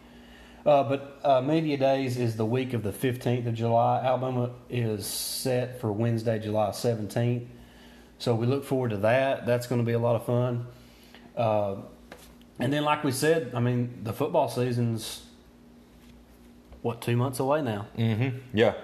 Uh, 0.65 0.83
but 0.83 1.19
uh, 1.23 1.41
media 1.41 1.77
days 1.77 2.17
is 2.17 2.35
the 2.35 2.45
week 2.45 2.73
of 2.73 2.83
the 2.83 2.91
15th 2.91 3.47
of 3.47 3.53
July. 3.55 4.01
Alabama 4.03 4.51
is 4.69 5.07
set 5.07 5.81
for 5.81 5.91
Wednesday, 5.91 6.37
July 6.37 6.69
17th. 6.69 7.47
So 8.19 8.35
we 8.35 8.45
look 8.45 8.63
forward 8.63 8.89
to 8.91 8.97
that. 8.97 9.47
That's 9.47 9.65
going 9.65 9.81
to 9.81 9.85
be 9.85 9.93
a 9.93 9.99
lot 9.99 10.15
of 10.15 10.25
fun. 10.25 10.67
Uh, 11.35 11.77
and 12.59 12.71
then, 12.71 12.83
like 12.83 13.03
we 13.03 13.11
said, 13.11 13.53
I 13.55 13.59
mean, 13.59 14.01
the 14.03 14.13
football 14.13 14.47
season's 14.49 15.23
what 16.83 17.01
two 17.01 17.17
months 17.17 17.39
away 17.39 17.63
now. 17.63 17.87
Mm-hmm. 17.97 18.37
Yeah. 18.53 18.75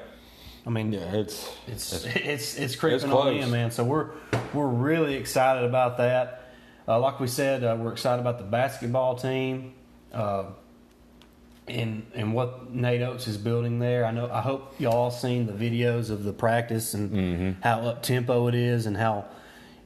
I 0.67 0.69
mean, 0.69 0.91
Yeah, 0.91 1.13
it's 1.13 1.49
it's 1.65 2.05
it's 2.05 2.55
it's 2.59 2.75
creeping 2.75 3.09
close. 3.09 3.27
on 3.27 3.35
in, 3.37 3.49
man. 3.51 3.71
So 3.71 3.83
we're 3.85 4.09
we're 4.53 4.67
really 4.67 5.15
excited 5.15 5.63
about 5.63 5.97
that. 5.97 6.51
Uh, 6.87 6.99
like 6.99 7.19
we 7.21 7.27
said, 7.27 7.63
uh, 7.63 7.75
we're 7.79 7.93
excited 7.93 8.19
about 8.21 8.37
the 8.37 8.43
basketball 8.43 9.15
team, 9.15 9.73
uh, 10.13 10.43
and 11.67 12.05
and 12.15 12.33
what 12.33 12.73
Nate 12.73 13.01
Oats 13.01 13.27
is 13.27 13.37
building 13.37 13.79
there. 13.79 14.05
I 14.05 14.11
know. 14.11 14.29
I 14.31 14.41
hope 14.41 14.79
y'all 14.79 15.11
seen 15.11 15.47
the 15.47 15.53
videos 15.53 16.09
of 16.09 16.23
the 16.23 16.33
practice 16.33 16.93
and 16.93 17.11
Mm-hmm. 17.11 17.61
how 17.61 17.79
up 17.81 18.03
tempo 18.03 18.47
it 18.47 18.55
is, 18.55 18.85
and 18.85 18.95
how 18.95 19.25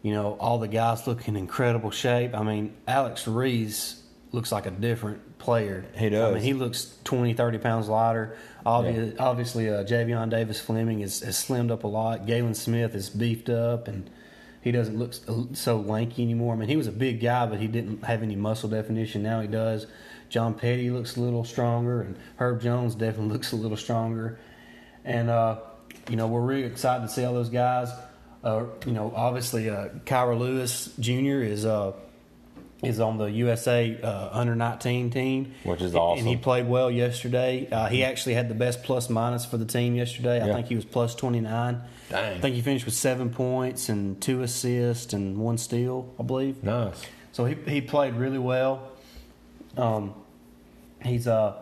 you 0.03 0.13
know 0.13 0.33
all 0.39 0.59
the 0.59 0.67
guys 0.67 1.07
look 1.07 1.27
in 1.27 1.35
incredible 1.35 1.91
shape. 1.91 2.35
I 2.35 2.43
mean, 2.43 2.73
Alex 2.87 3.27
Reese 3.27 4.01
looks 4.31 4.51
like 4.51 4.65
a 4.65 4.71
different 4.71 5.30
player. 5.41 5.83
He 5.97 6.09
does. 6.09 6.31
I 6.31 6.33
mean, 6.35 6.43
he 6.43 6.53
looks 6.53 6.93
20, 7.03 7.33
30 7.33 7.57
pounds 7.57 7.89
lighter. 7.89 8.37
Obviously, 8.65 9.17
obviously 9.17 9.69
uh, 9.69 9.83
Javion 9.83 10.29
Davis 10.29 10.59
Fleming 10.61 11.01
is, 11.01 11.19
has 11.21 11.35
slimmed 11.35 11.71
up 11.71 11.83
a 11.83 11.87
lot. 11.87 12.25
Galin 12.25 12.53
Smith 12.53 12.95
is 12.95 13.09
beefed 13.09 13.49
up, 13.49 13.87
and 13.87 14.09
he 14.61 14.71
doesn't 14.71 14.97
look 14.97 15.13
so- 15.13 15.47
so 15.53 15.77
lanky 15.79 16.23
anymore. 16.23 16.53
I 16.53 16.57
mean, 16.57 16.69
he 16.69 16.77
was 16.77 16.87
a 16.87 16.91
big 16.91 17.19
guy, 17.19 17.45
but 17.47 17.59
he 17.59 17.67
didn't 17.67 18.03
have 18.05 18.21
any 18.23 18.35
muscle 18.35 18.69
definition. 18.69 19.23
Now 19.23 19.41
he 19.41 19.47
does. 19.47 19.87
John 20.29 20.53
Petty 20.53 20.89
looks 20.91 21.17
a 21.17 21.21
little 21.21 21.43
stronger, 21.43 22.01
and 22.01 22.15
Herb 22.37 22.61
Jones 22.61 22.95
definitely 22.95 23.33
looks 23.33 23.51
a 23.51 23.55
little 23.57 23.77
stronger. 23.77 24.39
And 25.03 25.29
uh, 25.29 25.59
you 26.09 26.15
know, 26.15 26.27
we're 26.27 26.41
really 26.41 26.63
excited 26.63 27.07
to 27.07 27.09
see 27.11 27.25
all 27.25 27.33
those 27.33 27.49
guys. 27.49 27.89
Uh, 28.43 28.65
you 28.85 28.93
know, 28.93 29.11
obviously, 29.15 29.69
uh, 29.69 29.89
Kira 30.05 30.37
Lewis 30.37 30.93
Jr. 30.99 31.43
is 31.43 31.65
uh, 31.65 31.93
is 32.83 32.99
on 32.99 33.17
the 33.17 33.25
USA 33.25 33.99
uh, 34.01 34.29
under 34.31 34.55
19 34.55 35.09
team, 35.11 35.53
Which 35.63 35.81
is 35.81 35.93
awesome. 35.95 36.19
And 36.19 36.27
he 36.27 36.35
played 36.41 36.67
well 36.67 36.89
yesterday. 36.89 37.67
Uh, 37.71 37.87
he 37.87 38.03
actually 38.03 38.33
had 38.33 38.49
the 38.49 38.55
best 38.55 38.83
plus 38.83 39.09
minus 39.09 39.45
for 39.45 39.57
the 39.57 39.65
team 39.65 39.95
yesterday. 39.95 40.41
I 40.41 40.47
Yeah. 40.47 40.53
think 40.55 40.67
he 40.67 40.75
was 40.75 40.85
plus 40.85 41.13
29. 41.15 41.81
Dang. 42.09 42.37
I 42.37 42.39
think 42.39 42.55
he 42.55 42.61
finished 42.61 42.85
with 42.85 42.95
seven 42.95 43.29
points 43.29 43.87
and 43.87 44.19
two 44.19 44.41
assists 44.41 45.13
and 45.13 45.37
one 45.37 45.57
steal, 45.57 46.11
I 46.19 46.23
believe. 46.23 46.63
nice. 46.63 47.01
So 47.33 47.45
he 47.45 47.55
he 47.67 47.79
played 47.81 48.15
really 48.15 48.39
well. 48.39 48.89
Um, 49.77 50.13
he's 51.01 51.27
uh 51.27 51.53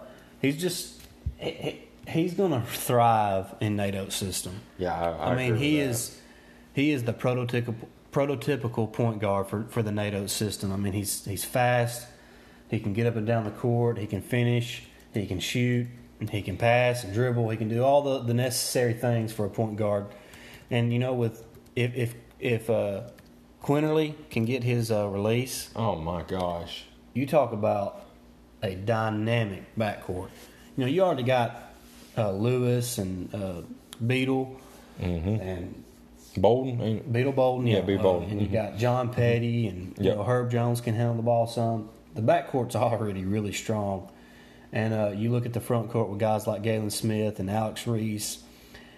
he's 0.41 0.59
just 0.59 0.99
he, 1.37 1.51
he- 1.51 1.79
he's 2.07 2.33
gonna 2.33 2.63
thrive 2.67 3.53
in 3.59 3.75
NATO's 3.75 4.15
system. 4.15 4.61
Yeah, 4.79 4.99
I, 4.99 5.09
I, 5.11 5.31
I, 5.33 5.35
mean, 5.35 5.57
he 5.57 5.79
is 5.79 6.19
he 6.73 6.89
is 6.91 7.03
the 7.03 7.13
prototypical 7.13 7.75
prototypical 8.11 8.91
point 8.91 9.19
guard 9.19 9.47
for, 9.47 9.63
for 9.69 9.83
the 9.83 9.91
NATO 9.91 10.25
system. 10.27 10.71
I 10.71 10.77
mean, 10.77 10.93
he's 10.93 11.25
he's 11.25 11.43
fast. 11.45 12.07
He 12.69 12.79
can 12.79 12.93
get 12.93 13.07
up 13.07 13.15
and 13.15 13.25
down 13.25 13.45
the 13.45 13.51
court. 13.51 13.97
He 13.97 14.07
can 14.07 14.21
finish. 14.21 14.83
He 15.13 15.25
can 15.25 15.39
shoot. 15.39 15.87
And 16.19 16.29
he 16.29 16.41
can 16.41 16.57
pass 16.57 17.03
and 17.05 17.13
dribble. 17.13 17.49
He 17.49 17.55
can 17.55 17.69
do 17.69 17.81
all 17.81 18.01
the, 18.01 18.19
the 18.19 18.33
necessary 18.33 18.93
things 18.93 19.31
for 19.31 19.45
a 19.45 19.49
point 19.49 19.77
guard. 19.77 20.07
And 20.69 20.91
you 20.91 20.99
know, 20.99 21.13
with 21.13 21.45
if 21.75 21.95
if 21.95 22.13
if 22.39 22.69
uh, 22.69 23.03
Quinerly 23.63 24.15
can 24.29 24.45
get 24.45 24.63
his 24.63 24.91
uh, 24.91 25.07
release, 25.07 25.69
Oh 25.75 25.95
my 25.95 26.23
gosh. 26.23 26.85
you 27.13 27.25
talk 27.25 27.51
about 27.53 28.01
a 28.61 28.75
dynamic 28.75 29.63
backcourt. 29.77 30.29
You 30.75 30.83
know, 30.83 30.87
you 30.87 31.01
already 31.01 31.23
got 31.23 31.73
uh, 32.17 32.31
Lewis 32.31 32.97
and 32.97 33.33
uh, 33.33 33.61
Beetle 34.05 34.59
and 34.99 35.83
Bolden. 36.41 36.81
ain't- 36.81 37.11
Beetle 37.13 37.31
Bolden. 37.33 37.67
Yeah, 37.67 37.81
Beetle 37.81 37.99
uh, 38.07 38.11
Bolden. 38.13 38.29
and 38.31 38.41
you 38.41 38.47
Mhm. 38.47 38.53
got 38.53 38.77
John 38.77 39.09
Petty 39.09 39.67
and 39.67 39.93
you 39.97 40.05
Yep. 40.05 40.17
know, 40.17 40.23
Herb 40.23 40.51
Jones 40.51 40.81
can 40.81 40.95
handle 40.95 41.15
the 41.15 41.21
ball 41.23 41.47
some. 41.47 41.89
The 42.15 42.21
backcourt's 42.21 42.75
already 42.75 43.23
really 43.25 43.51
strong. 43.53 44.09
And 44.71 44.93
uh, 44.93 45.11
you 45.15 45.31
look 45.31 45.45
at 45.45 45.53
the 45.53 45.59
front 45.59 45.89
court 45.89 46.09
with 46.09 46.19
guys 46.19 46.45
like 46.45 46.61
Galin 46.61 46.89
Smith 46.91 47.39
and 47.39 47.49
Alex 47.49 47.87
Reese 47.87 48.43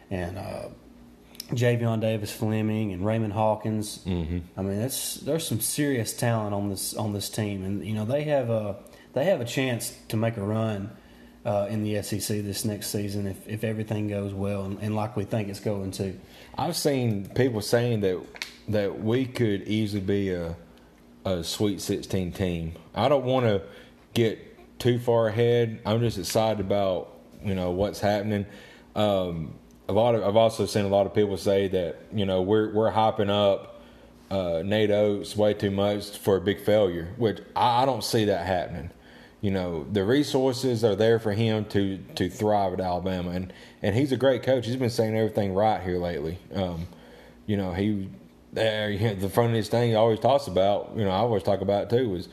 and 0.09 0.37
uh, 0.37 0.63
Javion 1.53 1.99
Davis 2.01 2.31
Fleming 2.31 2.91
and 2.91 3.05
Raymond 3.05 3.33
Hawkins. 3.33 3.99
Mm-hmm. 4.05 4.39
I 4.57 4.61
mean, 4.61 4.79
that's 4.79 5.15
there's 5.15 5.47
some 5.47 5.59
serious 5.61 6.13
talent 6.13 6.53
on 6.53 6.69
this 6.69 6.93
on 6.93 7.13
this 7.13 7.29
team, 7.29 7.63
and 7.63 7.85
you 7.85 7.93
know 7.93 8.05
they 8.05 8.23
have 8.23 8.49
a 8.49 8.77
they 9.13 9.25
have 9.25 9.41
a 9.41 9.45
chance 9.45 9.97
to 10.09 10.17
make 10.17 10.37
a 10.37 10.41
run 10.43 10.91
uh, 11.45 11.67
in 11.69 11.83
the 11.83 12.01
SEC 12.03 12.43
this 12.43 12.65
next 12.65 12.87
season 12.87 13.27
if, 13.27 13.47
if 13.47 13.63
everything 13.63 14.07
goes 14.07 14.33
well 14.33 14.65
and, 14.65 14.79
and 14.79 14.95
like 14.95 15.15
we 15.15 15.23
think 15.23 15.49
it's 15.49 15.59
going 15.59 15.91
to. 15.91 16.13
I've 16.57 16.77
seen 16.77 17.27
people 17.29 17.61
saying 17.61 18.01
that 18.01 18.21
that 18.67 19.01
we 19.01 19.25
could 19.25 19.63
easily 19.63 20.01
be 20.01 20.31
a 20.31 20.55
a 21.25 21.43
Sweet 21.43 21.81
16 21.81 22.31
team. 22.31 22.73
I 22.95 23.07
don't 23.07 23.25
want 23.25 23.45
to 23.45 23.61
get 24.13 24.79
too 24.79 24.97
far 24.97 25.27
ahead. 25.27 25.79
I'm 25.85 25.99
just 25.99 26.17
excited 26.17 26.59
about 26.59 27.19
you 27.43 27.55
know 27.55 27.71
what's 27.71 27.99
happening. 27.99 28.45
Um, 28.95 29.53
a 29.87 29.93
lot 29.93 30.15
of 30.15 30.23
I've 30.23 30.35
also 30.35 30.65
seen 30.65 30.85
a 30.85 30.89
lot 30.89 31.05
of 31.05 31.13
people 31.13 31.37
say 31.37 31.67
that 31.69 31.97
you 32.13 32.25
know 32.25 32.41
we're 32.41 32.71
we're 32.73 32.91
hyping 32.91 33.29
up 33.29 33.81
uh, 34.29 34.61
Nate 34.63 34.91
Oats 34.91 35.35
way 35.35 35.53
too 35.53 35.71
much 35.71 36.17
for 36.17 36.37
a 36.37 36.41
big 36.41 36.61
failure, 36.61 37.13
which 37.17 37.39
I, 37.55 37.83
I 37.83 37.85
don't 37.85 38.03
see 38.03 38.25
that 38.25 38.45
happening. 38.45 38.89
You 39.41 39.51
know, 39.51 39.85
the 39.91 40.03
resources 40.05 40.83
are 40.83 40.95
there 40.95 41.19
for 41.19 41.33
him 41.33 41.65
to 41.65 41.97
to 42.15 42.29
thrive 42.29 42.73
at 42.73 42.79
Alabama, 42.79 43.31
and 43.31 43.51
and 43.81 43.95
he's 43.95 44.11
a 44.11 44.17
great 44.17 44.43
coach. 44.43 44.67
He's 44.67 44.75
been 44.75 44.89
saying 44.89 45.17
everything 45.17 45.53
right 45.53 45.81
here 45.81 45.97
lately. 45.97 46.37
Um, 46.53 46.87
you 47.47 47.57
know, 47.57 47.73
he 47.73 48.09
know, 48.53 49.15
the 49.15 49.29
funniest 49.29 49.71
thing 49.71 49.89
he 49.89 49.95
always 49.95 50.19
talks 50.19 50.47
about. 50.47 50.91
You 50.95 51.05
know, 51.05 51.11
I 51.11 51.17
always 51.17 51.43
talk 51.43 51.61
about 51.61 51.83
it 51.83 51.97
too 51.97 52.15
is, 52.15 52.29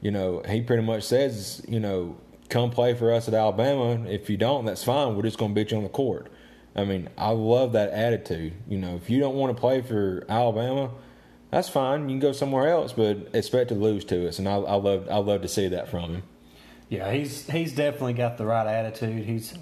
you 0.00 0.10
know, 0.10 0.42
he 0.48 0.60
pretty 0.60 0.82
much 0.82 1.04
says, 1.04 1.64
you 1.68 1.80
know, 1.80 2.16
come 2.48 2.70
play 2.70 2.94
for 2.94 3.12
us 3.12 3.28
at 3.28 3.34
Alabama. 3.34 4.06
If 4.08 4.28
you 4.28 4.36
don't, 4.36 4.64
that's 4.64 4.84
fine. 4.84 5.16
We're 5.16 5.22
just 5.22 5.38
going 5.38 5.54
to 5.54 5.54
beat 5.54 5.70
you 5.70 5.78
on 5.78 5.82
the 5.82 5.88
court. 5.88 6.30
I 6.74 6.84
mean, 6.84 7.08
I 7.18 7.30
love 7.30 7.72
that 7.72 7.90
attitude. 7.90 8.54
You 8.68 8.78
know, 8.78 8.96
if 8.96 9.10
you 9.10 9.20
don't 9.20 9.34
want 9.34 9.54
to 9.54 9.60
play 9.60 9.82
for 9.82 10.24
Alabama, 10.28 10.90
that's 11.50 11.68
fine. 11.68 12.08
You 12.08 12.14
can 12.14 12.20
go 12.20 12.32
somewhere 12.32 12.68
else, 12.68 12.92
but 12.92 13.28
expect 13.34 13.68
to 13.68 13.74
lose 13.74 14.04
to 14.06 14.26
us. 14.26 14.38
And 14.38 14.48
I, 14.48 14.54
I 14.54 14.74
love 14.74 15.08
I 15.10 15.18
love 15.18 15.42
to 15.42 15.48
see 15.48 15.68
that 15.68 15.90
from 15.90 16.14
him. 16.14 16.22
Yeah, 16.92 17.10
he's 17.10 17.48
he's 17.48 17.72
definitely 17.72 18.12
got 18.12 18.36
the 18.36 18.44
right 18.44 18.66
attitude. 18.66 19.24
He's 19.24 19.54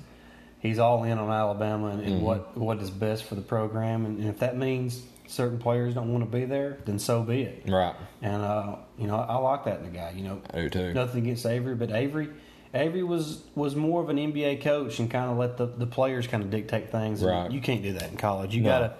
he's 0.58 0.80
all 0.80 1.04
in 1.04 1.16
on 1.16 1.30
Alabama 1.30 1.86
and, 1.90 2.02
and 2.02 2.22
what 2.22 2.56
what 2.56 2.82
is 2.82 2.90
best 2.90 3.22
for 3.22 3.36
the 3.36 3.40
program, 3.40 4.04
and, 4.04 4.24
if 4.24 4.40
that 4.40 4.56
means 4.56 5.00
certain 5.28 5.58
players 5.58 5.94
don't 5.94 6.12
want 6.12 6.24
to 6.24 6.38
be 6.38 6.44
there, 6.44 6.78
then 6.86 6.98
so 6.98 7.22
be 7.22 7.42
it. 7.42 7.62
Right. 7.68 7.94
And 8.20 8.42
uh, 8.42 8.76
you 8.98 9.06
know, 9.06 9.14
I 9.14 9.36
like 9.36 9.64
that 9.66 9.78
in 9.78 9.84
the 9.84 9.96
guy. 9.96 10.12
You 10.16 10.24
know, 10.24 10.42
I 10.52 10.62
do 10.62 10.68
too. 10.70 10.92
nothing 10.92 11.22
against 11.22 11.46
Avery, 11.46 11.76
but 11.76 11.92
Avery 11.92 12.30
Avery 12.74 13.04
was 13.04 13.44
was 13.54 13.76
more 13.76 14.02
of 14.02 14.08
an 14.08 14.16
NBA 14.16 14.62
coach 14.62 14.98
and 14.98 15.08
kind 15.08 15.30
of 15.30 15.38
let 15.38 15.56
the, 15.56 15.66
the 15.66 15.86
players 15.86 16.26
kind 16.26 16.42
of 16.42 16.50
dictate 16.50 16.90
things. 16.90 17.22
And 17.22 17.30
Right. 17.30 17.50
You 17.52 17.60
can't 17.60 17.84
do 17.84 17.92
that 17.92 18.10
in 18.10 18.16
college. 18.16 18.56
You 18.56 18.62
No. 18.62 18.70
gotta 18.70 18.94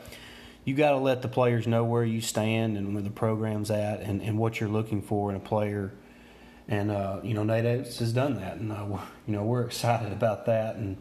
you 0.64 0.74
gotta 0.74 0.98
let 0.98 1.22
the 1.22 1.28
players 1.28 1.66
know 1.66 1.82
where 1.82 2.04
you 2.04 2.20
stand 2.20 2.76
and 2.76 2.94
where 2.94 3.02
the 3.02 3.10
program's 3.10 3.72
at 3.72 4.02
and, 4.02 4.22
and 4.22 4.38
what 4.38 4.60
you're 4.60 4.68
looking 4.68 5.02
for 5.02 5.30
in 5.30 5.36
a 5.36 5.40
player. 5.40 5.92
And 6.70 6.90
uh, 6.90 7.18
you 7.24 7.34
know 7.34 7.42
Nate 7.42 7.66
Oats 7.66 7.98
has 7.98 8.12
done 8.12 8.36
that, 8.40 8.56
and 8.58 8.70
uh, 8.72 8.84
we're- 8.86 9.02
you 9.26 9.34
know 9.34 9.42
we're 9.42 9.62
excited 9.64 10.12
about 10.12 10.46
that, 10.46 10.76
and 10.76 10.96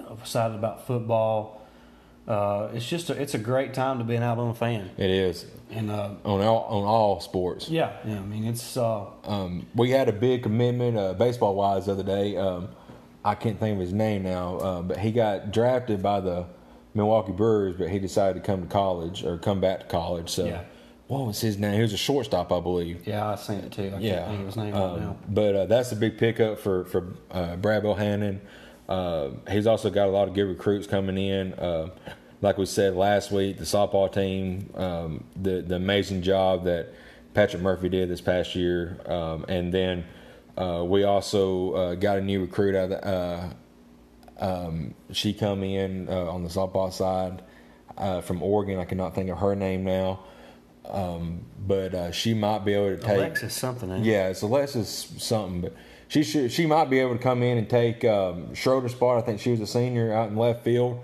uh, 0.00 0.14
excited 0.14 0.54
about 0.54 0.86
football. 0.86 1.60
Uh, 2.26 2.70
it's 2.72 2.88
just 2.88 3.10
a, 3.10 3.20
it's 3.20 3.34
a 3.34 3.38
great 3.38 3.74
time 3.74 3.98
to 3.98 4.04
be 4.04 4.14
an 4.14 4.22
Alabama 4.22 4.54
fan, 4.54 4.90
It 4.96 5.10
is 5.10 5.44
and 5.70 5.90
uh, 5.90 6.08
on 6.24 6.40
all 6.40 6.62
on 6.64 6.84
all 6.84 7.20
sports. 7.20 7.68
yeah, 7.68 7.92
yeah. 8.06 8.16
I 8.16 8.22
mean, 8.22 8.44
it's 8.46 8.78
uh, 8.78 9.04
Um, 9.24 9.66
we 9.74 9.90
had 9.90 10.08
a 10.08 10.12
big 10.12 10.42
commitment, 10.42 10.96
uh, 10.96 11.12
baseball 11.12 11.54
wise, 11.54 11.84
the 11.86 11.92
other 11.92 12.02
day. 12.02 12.34
Um, 12.38 12.68
I 13.22 13.34
can't 13.34 13.58
think 13.60 13.74
of 13.74 13.80
his 13.80 13.92
name 13.92 14.22
now, 14.22 14.56
uh, 14.56 14.80
but 14.82 14.96
he 14.98 15.12
got 15.12 15.50
drafted 15.52 16.02
by 16.02 16.20
the 16.20 16.46
Milwaukee 16.94 17.32
Brewers, 17.32 17.76
but 17.76 17.90
he 17.90 17.98
decided 17.98 18.42
to 18.42 18.46
come 18.46 18.62
to 18.62 18.68
college 18.68 19.22
or 19.24 19.36
come 19.36 19.60
back 19.60 19.80
to 19.80 19.86
college. 19.86 20.30
So, 20.30 20.46
Yeah. 20.46 20.62
What 21.08 21.26
was 21.26 21.40
his 21.40 21.58
name? 21.58 21.74
He 21.74 21.82
was 21.82 21.92
a 21.92 21.96
shortstop, 21.98 22.50
I 22.52 22.60
believe. 22.60 23.06
yeah, 23.06 23.28
I 23.28 23.34
seen 23.36 23.58
it 23.58 23.72
too. 23.72 23.86
I 23.88 23.90
can't 23.90 24.02
Yeah, 24.02 24.26
think 24.28 24.40
of 24.40 24.46
his 24.46 24.56
name 24.56 24.72
right 24.74 24.80
Um, 24.82 25.00
now. 25.00 25.16
but 25.28 25.54
uh, 25.54 25.66
that's 25.66 25.92
a 25.92 25.96
big 25.96 26.18
pickup 26.18 26.58
for 26.58 26.84
for 26.86 27.14
uh, 27.30 27.56
Brad 27.56 27.82
Bohannon. 27.82 28.40
Uh, 28.88 29.30
he's 29.50 29.66
also 29.66 29.90
got 29.90 30.08
a 30.08 30.10
lot 30.10 30.28
of 30.28 30.34
good 30.34 30.44
recruits 30.46 30.86
coming 30.86 31.16
in. 31.18 31.54
Uh, 31.54 31.88
like 32.42 32.58
we 32.58 32.66
said 32.66 32.94
last 32.94 33.30
week, 33.32 33.56
the 33.58 33.64
softball 33.64 34.12
team, 34.12 34.70
um, 34.74 35.24
the 35.40 35.62
the 35.62 35.76
amazing 35.76 36.22
job 36.22 36.64
that 36.64 36.88
Patrick 37.34 37.62
Murphy 37.62 37.88
did 37.88 38.08
this 38.08 38.20
past 38.20 38.54
year, 38.54 38.98
um, 39.06 39.44
and 39.48 39.72
then 39.72 40.04
uh, 40.56 40.84
we 40.86 41.04
also 41.04 41.72
uh, 41.72 41.94
got 41.96 42.18
a 42.18 42.20
new 42.20 42.40
recruit 42.42 42.74
out 42.76 42.84
of 42.84 42.90
the, 42.90 43.06
uh, 43.06 43.50
um, 44.38 44.94
she 45.12 45.32
come 45.32 45.62
in 45.62 46.08
uh, 46.08 46.26
on 46.30 46.42
the 46.42 46.48
softball 46.48 46.92
side 46.92 47.42
uh, 47.96 48.20
from 48.20 48.42
Oregon. 48.42 48.78
I 48.78 48.84
cannot 48.84 49.14
think 49.14 49.30
of 49.30 49.38
her 49.38 49.54
name 49.56 49.84
now, 49.84 50.20
um, 50.88 51.44
but 51.66 51.94
uh, 51.94 52.12
she 52.12 52.34
might 52.34 52.64
be 52.64 52.74
able 52.74 52.96
to 52.96 53.02
take. 53.02 53.16
Alexis 53.16 53.54
something. 53.54 53.90
ain't? 53.90 54.04
Yeah, 54.04 54.28
it's 54.28 54.42
Alexis 54.42 55.12
something, 55.18 55.62
but 55.62 55.74
she 56.08 56.22
should 56.22 56.52
she 56.52 56.66
might 56.66 56.90
be 56.90 56.98
able 57.00 57.16
to 57.16 57.22
come 57.22 57.42
in 57.42 57.58
and 57.58 57.68
take 57.68 58.04
um, 58.04 58.54
Schroeder's 58.54 58.92
spot. 58.92 59.18
I 59.18 59.22
think 59.22 59.40
she 59.40 59.50
was 59.50 59.60
a 59.60 59.66
senior 59.66 60.12
out 60.12 60.28
in 60.28 60.36
left 60.36 60.62
field, 60.62 61.02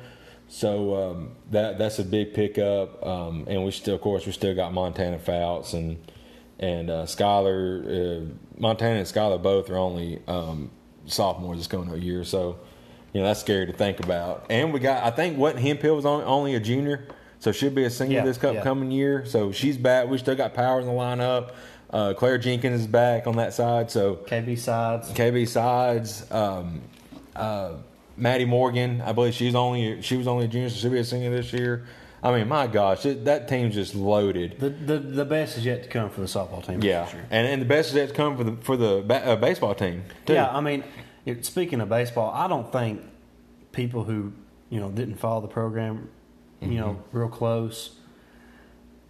so 0.49 1.11
um, 1.11 1.33
that 1.51 1.79
that's 1.79 1.99
a 1.99 2.05
big 2.05 2.35
pickup. 2.35 3.05
Um, 3.07 3.45
and 3.49 3.65
we 3.65 3.71
still, 3.71 3.95
of 3.95 4.01
course, 4.01 4.27
we 4.27 4.33
still 4.33 4.55
got 4.55 4.73
Montana 4.73 5.19
Fouts 5.19 5.73
and 5.73 5.99
and 6.59 6.91
uh, 6.91 7.07
Skyler. 7.07 8.29
Uh, 8.29 8.33
Montana 8.59 8.99
and 8.99 9.07
Skyler 9.07 9.43
both 9.43 9.71
are 9.71 9.79
only 9.79 10.21
um, 10.29 10.71
sophomores 11.07 11.59
that's 11.59 11.69
going 11.69 11.89
to 11.89 11.95
a 11.95 11.99
year, 11.99 12.23
so 12.25 12.59
you 13.13 13.21
know 13.21 13.27
that's 13.27 13.41
scary 13.41 13.67
to 13.67 13.73
think 13.73 14.01
about. 14.01 14.47
And 14.51 14.73
we 14.73 14.81
got 14.81 15.03
I 15.03 15.11
think 15.11 15.39
what 15.39 15.59
Hemphill 15.59 15.97
was 15.97 16.05
only 16.05 16.55
a 16.55 16.61
junior, 16.61 17.09
so 17.41 17.51
she'll 17.53 17.71
be 17.71 17.85
a 17.85 17.91
senior 17.91 18.19
Yeah, 18.19 18.25
this 18.25 18.39
cup 18.39 18.55
yeah. 18.55 18.63
coming 18.63 18.91
year. 18.91 19.25
So 19.27 19.51
she's 19.51 19.77
back. 19.77 20.09
We 20.09 20.19
still 20.19 20.37
got 20.37 20.55
power 20.55 20.79
in 20.81 20.87
the 20.87 20.93
lineup. 20.93 21.53
Uh, 21.91 22.15
Claire 22.15 22.39
Jenkins 22.39 22.83
is 22.83 22.87
back 22.87 23.27
on 23.27 23.37
that 23.37 23.53
side. 23.53 23.91
So 23.91 24.17
KB 24.27 24.57
sides. 24.57 25.11
KB 25.11 25.49
sides, 25.49 26.31
um, 26.31 26.81
uh, 27.35 27.73
Maddie 28.17 28.45
Morgan. 28.45 29.01
I 29.01 29.13
believe 29.13 29.35
she's 29.35 29.55
only 29.57 30.01
she 30.03 30.17
was 30.17 30.29
only 30.29 30.45
a 30.45 30.49
junior, 30.49 30.69
so 30.71 30.77
she'll 30.77 30.91
be 30.93 30.99
a 31.01 31.05
senior 31.05 31.31
this 31.31 31.53
year. 31.53 31.87
I 32.23 32.37
mean, 32.37 32.49
my 32.49 32.67
gosh, 32.67 33.07
it, 33.07 33.25
that 33.25 33.49
team's 33.49 33.75
just 33.75 33.95
loaded. 33.95 34.61
The, 34.61 34.69
the 34.69 34.99
the 34.99 35.25
best 35.25 35.57
is 35.57 35.65
yet 35.65 35.83
to 35.85 35.89
come 35.89 36.11
for 36.11 36.21
the 36.21 36.27
softball 36.27 36.65
team. 36.65 36.83
Yeah, 36.83 37.07
sure. 37.09 37.21
and 37.31 37.47
and 37.49 37.63
the 37.63 37.67
best 37.67 37.89
is 37.91 37.95
yet 37.97 38.09
to 38.11 38.15
come 38.15 38.37
for 38.37 38.45
the 38.45 38.57
for 38.61 38.77
the 38.77 39.03
ba- 39.05 39.27
uh, 39.27 39.37
baseball 39.37 39.75
team 39.75 40.05
too. 40.27 40.35
Yeah, 40.35 40.51
I 40.55 40.61
mean, 40.61 40.85
it, 41.25 41.47
speaking 41.47 41.81
of 41.81 41.89
baseball, 41.89 42.31
I 42.33 42.47
don't 42.47 42.71
think 42.71 43.01
people 43.73 44.05
who 44.05 44.33
you 44.69 44.79
know 44.81 44.91
didn't 44.91 45.17
follow 45.17 45.41
the 45.41 45.49
program, 45.49 46.11
you 46.61 46.79
know, 46.81 46.95
Mm-hmm. 46.95 47.19
real 47.19 47.29
close, 47.29 47.97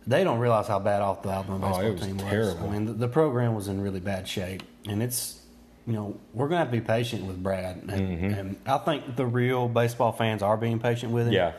they 0.07 0.25
don't 0.25 0.39
realize 0.39 0.67
how 0.67 0.79
bad 0.79 1.03
off 1.03 1.23
the 1.23 1.29
Alabama 1.31 1.57
Oh, 1.67 1.69
baseball 1.69 1.87
it 1.87 1.93
was 1.93 2.01
team 2.03 2.17
was. 2.17 2.27
terrible. 2.27 2.69
I 2.69 2.73
mean, 2.73 2.87
the, 2.87 2.93
the 2.93 3.09
program 3.09 3.55
was 3.55 3.69
in 3.69 3.81
really 3.81 4.01
bad 4.01 4.27
shape, 4.29 4.63
and 4.87 5.03
it's 5.03 5.41
you 5.87 5.93
know 5.93 6.17
we're 6.35 6.49
gonna 6.49 6.59
have 6.61 6.71
to 6.71 6.77
be 6.79 6.81
patient 6.81 7.25
with 7.27 7.43
Brad, 7.43 7.77
and, 7.89 7.93
and 8.35 8.57
I 8.67 8.79
think 8.79 9.17
the 9.17 9.27
real 9.27 9.69
baseball 9.69 10.13
fans 10.13 10.43
are 10.43 10.57
being 10.57 10.79
patient 10.79 11.13
with 11.13 11.27
him. 11.27 11.35
Mm-hmm. 11.35 11.35
yeah, 11.35 11.53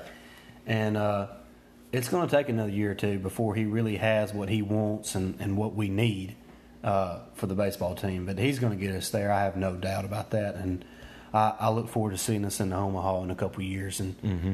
and 0.65 0.97
uh, 0.97 1.27
it's 1.91 2.07
going 2.09 2.27
to 2.27 2.33
take 2.35 2.47
another 2.49 2.71
year 2.71 2.91
or 2.91 2.95
two 2.95 3.19
before 3.19 3.53
he 3.55 3.65
really 3.65 3.97
has 3.97 4.33
what 4.33 4.47
he 4.49 4.61
wants 4.61 5.15
and, 5.15 5.35
and 5.41 5.57
what 5.57 5.75
we 5.75 5.89
need 5.89 6.35
uh, 6.85 7.19
for 7.33 7.47
the 7.47 7.55
baseball 7.55 7.95
team. 7.95 8.25
But 8.25 8.39
he's 8.39 8.59
going 8.59 8.77
to 8.77 8.81
get 8.85 8.95
us 8.95 9.09
there. 9.09 9.29
I 9.31 9.43
have 9.43 9.57
no 9.57 9.75
doubt 9.75 10.05
about 10.05 10.29
that, 10.31 10.55
and 10.55 10.85
I, 11.33 11.53
I 11.59 11.69
look 11.69 11.89
forward 11.89 12.11
to 12.11 12.17
seeing 12.17 12.45
us 12.45 12.59
in 12.61 12.69
the 12.69 12.77
Omaha 12.77 13.23
in 13.23 13.31
a 13.31 13.35
couple 13.35 13.61
of 13.61 13.67
years 13.67 13.99
and 13.99 14.21
Mm-hmm. 14.21 14.51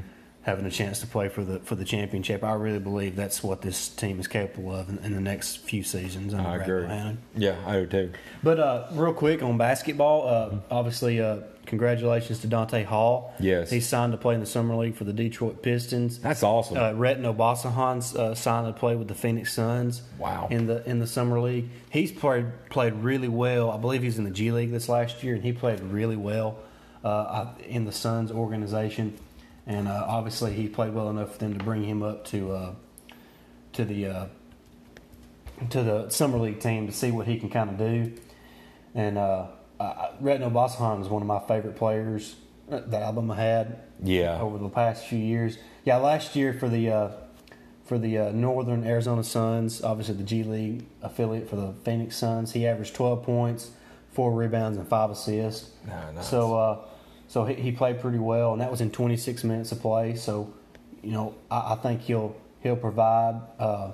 Having 0.47 0.65
a 0.65 0.71
chance 0.71 1.01
to 1.01 1.07
play 1.07 1.27
for 1.27 1.43
the 1.43 1.59
for 1.59 1.75
the 1.75 1.83
championship. 1.83 2.41
I 2.41 2.53
really 2.53 2.79
believe 2.79 3.17
that's 3.17 3.43
what 3.43 3.61
this 3.61 3.89
team 3.89 4.17
is 4.17 4.29
capable 4.29 4.73
of 4.73 4.87
in, 4.87 4.97
in 4.99 5.13
the 5.13 5.19
next 5.19 5.57
few 5.57 5.83
seasons. 5.83 6.33
I 6.33 6.55
agree. 6.55 6.83
Bohannon. 6.83 7.17
yeah, 7.35 7.57
I 7.65 7.73
do 7.81 7.85
too. 7.85 8.11
But 8.41 8.57
uh, 8.57 8.87
real 8.93 9.13
quick 9.13 9.43
on 9.43 9.57
basketball, 9.57 10.25
uh, 10.25 10.55
obviously, 10.71 11.19
uh, 11.19 11.39
congratulations 11.65 12.39
to 12.39 12.47
Donta 12.47 12.85
Hall. 12.85 13.35
Yes. 13.41 13.69
he 13.69 13.81
signed 13.81 14.13
to 14.13 14.17
play 14.17 14.35
in 14.35 14.39
the 14.39 14.45
summer 14.45 14.73
league 14.77 14.95
for 14.95 15.03
the 15.03 15.11
Detroit 15.11 15.61
Pistons. 15.61 16.17
That's 16.19 16.43
awesome. 16.43 16.77
Uh, 16.77 16.93
Obasohan 16.93 18.15
uh, 18.15 18.33
signed 18.33 18.73
to 18.73 18.79
play 18.79 18.95
with 18.95 19.09
the 19.09 19.15
Phoenix 19.15 19.51
Suns. 19.51 20.01
Wow. 20.17 20.47
In 20.49 20.65
the 20.65 20.81
in 20.89 20.99
the 20.99 21.07
summer 21.07 21.41
league, 21.41 21.67
he's 21.89 22.13
played 22.13 22.45
played 22.69 22.93
really 22.93 23.27
well. 23.27 23.69
I 23.69 23.75
believe 23.75 24.01
he's 24.01 24.17
in 24.17 24.23
the 24.23 24.31
G 24.31 24.53
League 24.53 24.71
this 24.71 24.87
last 24.87 25.23
year, 25.23 25.35
and 25.35 25.43
he 25.43 25.51
played 25.51 25.81
really 25.81 26.15
well 26.15 26.57
uh, 27.03 27.47
in 27.67 27.83
the 27.83 27.91
Suns 27.91 28.31
organization. 28.31 29.17
And 29.67 29.87
uh, 29.87 30.05
obviously, 30.07 30.53
he 30.53 30.67
played 30.67 30.93
well 30.93 31.09
enough 31.09 31.33
for 31.33 31.39
them 31.39 31.57
to 31.57 31.63
bring 31.63 31.83
him 31.83 32.01
up 32.01 32.25
to 32.27 32.51
uh, 32.51 32.71
to 33.73 33.85
the 33.85 34.07
uh, 34.07 34.25
to 35.69 35.83
the 35.83 36.09
summer 36.09 36.37
league 36.37 36.59
team 36.59 36.87
to 36.87 36.93
see 36.93 37.11
what 37.11 37.27
he 37.27 37.37
can 37.37 37.49
kind 37.49 37.69
of 37.69 37.77
do. 37.77 38.13
And 38.95 39.17
uh, 39.17 39.47
Retin 39.79 40.49
Obasohan 40.49 41.01
is 41.01 41.09
one 41.09 41.21
of 41.21 41.27
my 41.27 41.39
favorite 41.39 41.75
players 41.75 42.35
that 42.67 43.01
Alabama 43.01 43.35
had 43.35 43.81
yeah, 44.03 44.41
over 44.41 44.57
the 44.57 44.69
past 44.69 45.05
few 45.05 45.19
years. 45.19 45.57
Yeah, 45.83 45.97
last 45.97 46.35
year 46.35 46.53
for 46.53 46.69
the 46.69 46.91
uh, 46.91 47.11
for 47.85 47.97
the 47.97 48.17
uh, 48.17 48.31
Northern 48.31 48.85
Arizona 48.85 49.23
Suns, 49.23 49.81
obviously 49.81 50.15
the 50.15 50.23
G 50.23 50.43
League 50.43 50.85
affiliate 51.01 51.49
for 51.49 51.55
the 51.55 51.73
Phoenix 51.83 52.17
Suns, 52.17 52.51
he 52.51 52.67
averaged 52.67 52.95
12 52.95 53.23
points, 53.23 53.71
four 54.11 54.33
rebounds, 54.33 54.77
and 54.77 54.87
five 54.87 55.09
assists. 55.09 55.71
Ah, 55.89 56.11
nice. 56.13 56.29
So, 56.29 56.57
uh, 56.57 56.79
so 57.27 57.45
he, 57.45 57.55
he 57.55 57.71
played 57.71 57.99
pretty 57.99 58.19
well, 58.19 58.53
and 58.53 58.61
that 58.61 58.71
was 58.71 58.81
in 58.81 58.91
26 58.91 59.43
minutes 59.43 59.71
of 59.71 59.81
play. 59.81 60.15
So, 60.15 60.53
you 61.03 61.11
know, 61.11 61.35
I, 61.51 61.73
I 61.73 61.75
think 61.75 62.01
he'll 62.01 62.35
he'll 62.61 62.75
provide, 62.75 63.41
uh, 63.59 63.91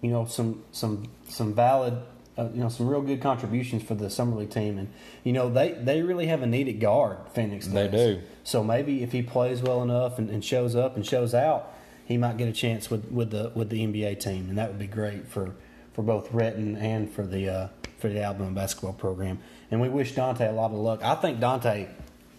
you 0.00 0.10
know, 0.10 0.26
some 0.26 0.62
some 0.72 1.08
some 1.28 1.54
valid. 1.54 1.98
Uh, 2.38 2.50
you 2.52 2.60
know 2.60 2.68
some 2.68 2.86
real 2.86 3.00
good 3.00 3.22
contributions 3.22 3.82
for 3.82 3.94
the 3.94 4.10
summer 4.10 4.36
league 4.36 4.50
team, 4.50 4.76
and 4.76 4.92
you 5.24 5.32
know 5.32 5.48
they, 5.48 5.72
they 5.72 6.02
really 6.02 6.26
have 6.26 6.42
a 6.42 6.46
needed 6.46 6.80
guard. 6.80 7.16
Phoenix, 7.32 7.66
They 7.66 7.88
do. 7.88 8.20
So 8.44 8.62
maybe 8.62 9.02
if 9.02 9.12
he 9.12 9.22
plays 9.22 9.62
well 9.62 9.82
enough 9.82 10.18
and, 10.18 10.28
and 10.28 10.44
shows 10.44 10.76
up 10.76 10.96
and 10.96 11.06
shows 11.06 11.32
out, 11.32 11.72
he 12.04 12.18
might 12.18 12.36
get 12.36 12.46
a 12.46 12.52
chance 12.52 12.90
with, 12.90 13.10
with 13.10 13.30
the 13.30 13.52
with 13.54 13.70
the 13.70 13.80
NBA 13.86 14.20
team, 14.20 14.50
and 14.50 14.58
that 14.58 14.68
would 14.68 14.78
be 14.78 14.86
great 14.86 15.26
for, 15.26 15.54
for 15.94 16.02
both 16.02 16.30
Retin 16.30 16.78
and 16.78 17.10
for 17.10 17.26
the 17.26 17.48
uh, 17.48 17.68
for 17.96 18.10
the 18.10 18.22
Alabama 18.22 18.50
basketball 18.50 18.92
program. 18.92 19.38
And 19.70 19.80
we 19.80 19.88
wish 19.88 20.14
Donta 20.14 20.48
a 20.48 20.52
lot 20.52 20.72
of 20.72 20.76
luck. 20.76 21.02
I 21.02 21.14
think 21.14 21.40
Donta 21.40 21.88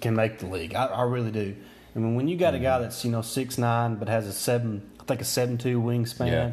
can 0.01 0.15
make 0.15 0.39
the 0.39 0.47
league. 0.47 0.73
I, 0.75 0.85
I 0.87 1.03
really 1.03 1.31
do. 1.31 1.55
I 1.95 1.99
mean, 1.99 2.15
when 2.15 2.27
you 2.27 2.37
got 2.37 2.53
a 2.53 2.59
guy 2.59 2.79
that's 2.79 3.03
you 3.03 3.11
know 3.11 3.21
six 3.21 3.57
nine 3.57 3.95
but 3.95 4.07
has 4.07 4.27
a 4.27 4.33
seven, 4.33 4.89
I 4.99 5.03
think 5.03 5.21
a 5.21 5.25
seven 5.25 5.57
two 5.57 5.81
wingspan, 5.81 6.27
Yeah. 6.31 6.51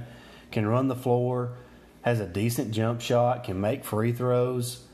can 0.50 0.66
run 0.66 0.88
the 0.88 0.96
floor, 0.96 1.52
has 2.02 2.20
a 2.20 2.26
decent 2.26 2.70
jump 2.72 3.00
shot, 3.00 3.44
can 3.44 3.60
make 3.60 3.84
free 3.84 4.12
throws, 4.12 4.84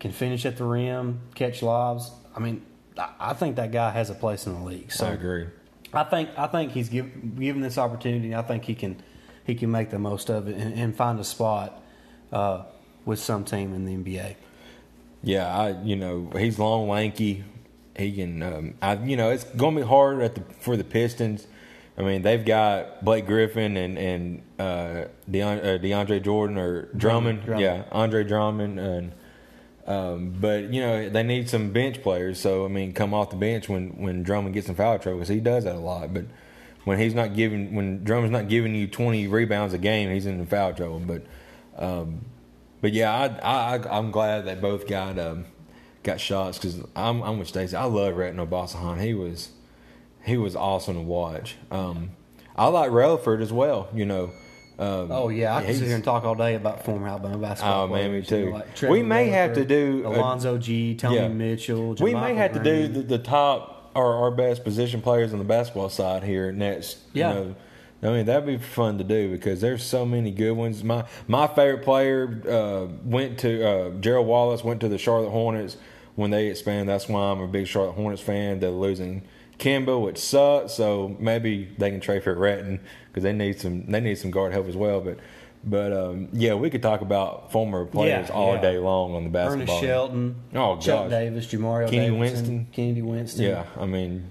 can 0.00 0.10
finish 0.12 0.44
at 0.46 0.56
the 0.56 0.64
rim, 0.64 1.20
catch 1.34 1.62
lobs. 1.62 2.10
I 2.34 2.40
mean, 2.40 2.62
I, 2.98 3.10
I 3.20 3.32
think 3.34 3.56
that 3.56 3.70
guy 3.72 3.90
has 3.90 4.10
a 4.10 4.14
place 4.14 4.46
in 4.46 4.54
the 4.54 4.60
league. 4.64 4.90
So 4.92 5.06
I 5.06 5.10
agree. 5.10 5.46
I 5.92 6.04
think 6.04 6.30
I 6.36 6.46
think 6.46 6.72
he's 6.72 6.88
give, 6.88 7.36
given 7.38 7.62
this 7.62 7.78
opportunity. 7.78 8.34
I 8.34 8.42
think 8.42 8.64
he 8.64 8.74
can 8.74 9.00
he 9.44 9.54
can 9.54 9.70
make 9.70 9.90
the 9.90 9.98
most 9.98 10.28
of 10.30 10.48
it 10.48 10.56
and, 10.56 10.74
and 10.74 10.96
find 10.96 11.18
a 11.20 11.24
spot 11.24 11.80
uh, 12.32 12.62
with 13.04 13.18
some 13.18 13.44
team 13.44 13.74
in 13.74 13.84
the 13.84 13.94
NBA. 13.96 14.36
Yeah, 15.22 15.46
I 15.56 15.82
you 15.82 15.96
know 15.96 16.30
he's 16.36 16.58
long, 16.58 16.88
lanky. 16.88 17.44
He 18.00 18.12
can, 18.12 18.42
um, 18.42 18.74
I 18.80 18.94
you 18.94 19.16
know 19.16 19.30
it's 19.30 19.44
going 19.44 19.74
to 19.76 19.82
be 19.82 19.86
hard 19.86 20.20
at 20.22 20.34
the 20.34 20.42
for 20.54 20.76
the 20.76 20.84
Pistons. 20.84 21.46
I 21.98 22.02
mean 22.02 22.22
they've 22.22 22.44
got 22.44 23.04
Blake 23.04 23.26
Griffin 23.26 23.76
and 23.76 23.98
and 23.98 24.42
uh, 24.58 25.04
Deon, 25.30 25.58
uh, 25.60 25.78
DeAndre 25.78 26.22
Jordan 26.22 26.56
or 26.56 26.88
Drummond, 26.96 27.44
Drummond. 27.44 27.60
yeah, 27.60 27.84
Andre 27.92 28.24
Drummond, 28.24 28.80
and 28.80 29.12
um, 29.86 30.34
but 30.40 30.72
you 30.72 30.80
know 30.80 31.08
they 31.08 31.22
need 31.22 31.50
some 31.50 31.72
bench 31.72 32.02
players. 32.02 32.40
So 32.40 32.64
I 32.64 32.68
mean, 32.68 32.92
come 32.92 33.12
off 33.12 33.30
the 33.30 33.36
bench 33.36 33.68
when 33.68 33.90
when 34.02 34.22
Drummond 34.22 34.54
gets 34.54 34.68
in 34.68 34.74
foul 34.74 34.98
trouble 34.98 35.18
because 35.18 35.28
he 35.28 35.40
does 35.40 35.64
that 35.64 35.74
a 35.74 35.80
lot. 35.80 36.14
But 36.14 36.24
when 36.84 36.98
he's 36.98 37.14
not 37.14 37.34
giving 37.34 37.74
when 37.74 38.04
Drummond's 38.04 38.32
not 38.32 38.48
giving 38.48 38.74
you 38.74 38.86
twenty 38.86 39.26
rebounds 39.26 39.74
a 39.74 39.78
game, 39.78 40.10
he's 40.10 40.26
in 40.26 40.44
foul 40.46 40.72
trouble. 40.72 41.00
But 41.00 41.22
um, 41.76 42.24
but 42.80 42.92
yeah, 42.92 43.12
I, 43.12 43.74
I 43.76 43.98
I'm 43.98 44.10
glad 44.10 44.46
they 44.46 44.54
both 44.54 44.86
got 44.86 45.18
um, 45.18 45.44
got 46.02 46.20
shots 46.20 46.58
because 46.58 46.80
I'm 46.96 47.22
I'm 47.22 47.38
with 47.38 47.48
Stacy. 47.48 47.76
I 47.76 47.84
love 47.84 48.14
Retin 48.14 48.36
Obasohan. 48.46 49.00
He 49.00 49.14
was 49.14 49.50
he 50.24 50.36
was 50.36 50.54
awesome 50.56 50.94
to 50.94 51.00
watch. 51.02 51.56
Um, 51.70 52.10
I 52.56 52.66
like 52.68 52.90
Releford 52.90 53.40
as 53.40 53.52
well. 53.52 53.88
You 53.94 54.04
know, 54.06 54.30
Um, 54.78 55.10
Oh 55.10 55.28
yeah, 55.28 55.56
I 55.56 55.64
can 55.64 55.74
sit 55.74 55.86
here 55.86 55.94
and 55.94 56.04
talk 56.04 56.24
all 56.24 56.34
day 56.34 56.54
about 56.54 56.84
former 56.84 57.08
Alabama 57.08 57.38
basketball. 57.38 57.84
Oh, 57.84 57.88
man, 57.88 58.12
me 58.12 58.22
players, 58.22 58.30
you 58.30 58.50
know, 58.52 58.62
too. 58.74 58.84
like 58.86 58.90
We 58.90 59.02
may 59.02 59.28
have 59.28 59.54
to 59.54 59.64
do 59.64 60.02
Alonzo 60.06 60.58
Gee, 60.58 60.94
Tony 60.94 61.16
Yeah. 61.16 61.28
Mitchell. 61.28 61.94
we 62.00 62.14
may 62.14 62.34
have 62.34 62.52
to 62.52 62.62
do 62.62 62.88
the, 62.88 63.02
the 63.02 63.18
top 63.18 63.90
or 63.94 64.14
our 64.14 64.30
best 64.30 64.62
position 64.62 65.00
players 65.02 65.32
on 65.32 65.38
the 65.38 65.44
basketball 65.44 65.88
side 65.88 66.22
here 66.22 66.52
next. 66.52 66.98
Yeah. 67.12 67.28
You 67.28 67.34
know, 67.34 67.54
I 68.02 68.06
mean 68.08 68.26
that'd 68.26 68.46
be 68.46 68.56
fun 68.58 68.96
to 68.98 69.04
do 69.04 69.30
because 69.30 69.60
there's 69.60 69.82
so 69.82 70.06
many 70.06 70.30
good 70.30 70.52
ones. 70.52 70.82
My 70.82 71.04
my 71.28 71.46
favorite 71.46 71.82
player 71.84 72.40
uh, 72.48 72.86
went 73.04 73.38
to 73.40 73.66
uh, 73.68 73.90
Gerald 74.00 74.26
Wallace 74.26 74.64
went 74.64 74.80
to 74.80 74.88
the 74.88 74.96
Charlotte 74.98 75.30
Hornets 75.30 75.76
when 76.16 76.30
they 76.30 76.46
expanded. 76.48 76.88
That's 76.88 77.08
why 77.08 77.20
I'm 77.30 77.40
a 77.40 77.46
big 77.46 77.66
Charlotte 77.66 77.92
Hornets 77.92 78.22
fan. 78.22 78.60
They're 78.60 78.70
losing 78.70 79.22
Kemba, 79.58 80.02
which 80.02 80.16
sucks. 80.18 80.72
So 80.74 81.14
maybe 81.18 81.68
they 81.76 81.90
can 81.90 82.00
trade 82.00 82.22
for 82.24 82.34
Retin 82.34 82.80
because 83.08 83.22
they 83.22 83.32
need 83.34 83.60
some 83.60 83.84
they 83.90 84.00
need 84.00 84.16
some 84.16 84.30
guard 84.30 84.52
help 84.52 84.66
as 84.66 84.76
well. 84.76 85.02
But 85.02 85.18
but 85.62 85.92
um, 85.92 86.28
yeah, 86.32 86.54
we 86.54 86.70
could 86.70 86.80
talk 86.80 87.02
about 87.02 87.52
former 87.52 87.84
players 87.84 88.28
Yeah, 88.30 88.34
all 88.34 88.54
yeah. 88.54 88.60
day 88.62 88.78
long 88.78 89.14
on 89.14 89.24
the 89.24 89.30
basketball. 89.30 89.76
Ernest 89.76 89.80
Shelton, 89.86 90.36
Oh, 90.54 90.76
Chuck 90.78 91.02
gosh. 91.04 91.10
Davis, 91.10 91.46
Jamario 91.48 91.90
Kenny 91.90 92.06
Davidson, 92.08 92.18
Winston. 92.18 92.66
Kennedy 92.72 93.02
Winston. 93.02 93.44
Yeah, 93.44 93.64
I 93.78 93.84
mean, 93.84 94.30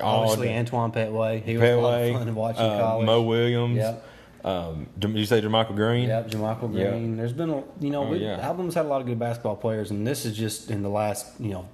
Obviously. 0.00 0.54
Antoine 0.54 0.92
Pettway. 0.92 1.42
He 1.42 1.56
was 1.56 1.68
a 1.68 1.76
lot 1.76 2.02
of 2.02 2.12
fun 2.14 2.26
to 2.26 2.32
watch 2.32 2.56
in 2.56 2.62
uh, 2.62 2.78
college. 2.78 3.06
Mo 3.06 3.22
Williams. 3.22 3.76
Yep. 3.76 4.04
Um, 4.44 4.86
did 4.98 5.16
you 5.16 5.24
say 5.26 5.40
JaMychal 5.40 5.74
Green? 5.74 6.08
Yep, 6.08 6.30
JaMychal. 6.30 6.72
Green. 6.72 7.16
There's 7.16 7.32
been, 7.32 7.50
a, 7.50 7.62
you 7.80 7.90
know, 7.90 8.04
Oh, 8.04 8.10
we, 8.10 8.18
yeah. 8.18 8.38
Alabama's 8.40 8.74
had 8.74 8.86
a 8.86 8.88
lot 8.88 9.00
of 9.00 9.06
good 9.06 9.18
basketball 9.18 9.56
players, 9.56 9.90
and 9.90 10.06
this 10.06 10.24
is 10.24 10.36
just 10.36 10.70
in 10.70 10.82
the 10.82 10.88
last, 10.88 11.26
you 11.40 11.50
know, 11.50 11.68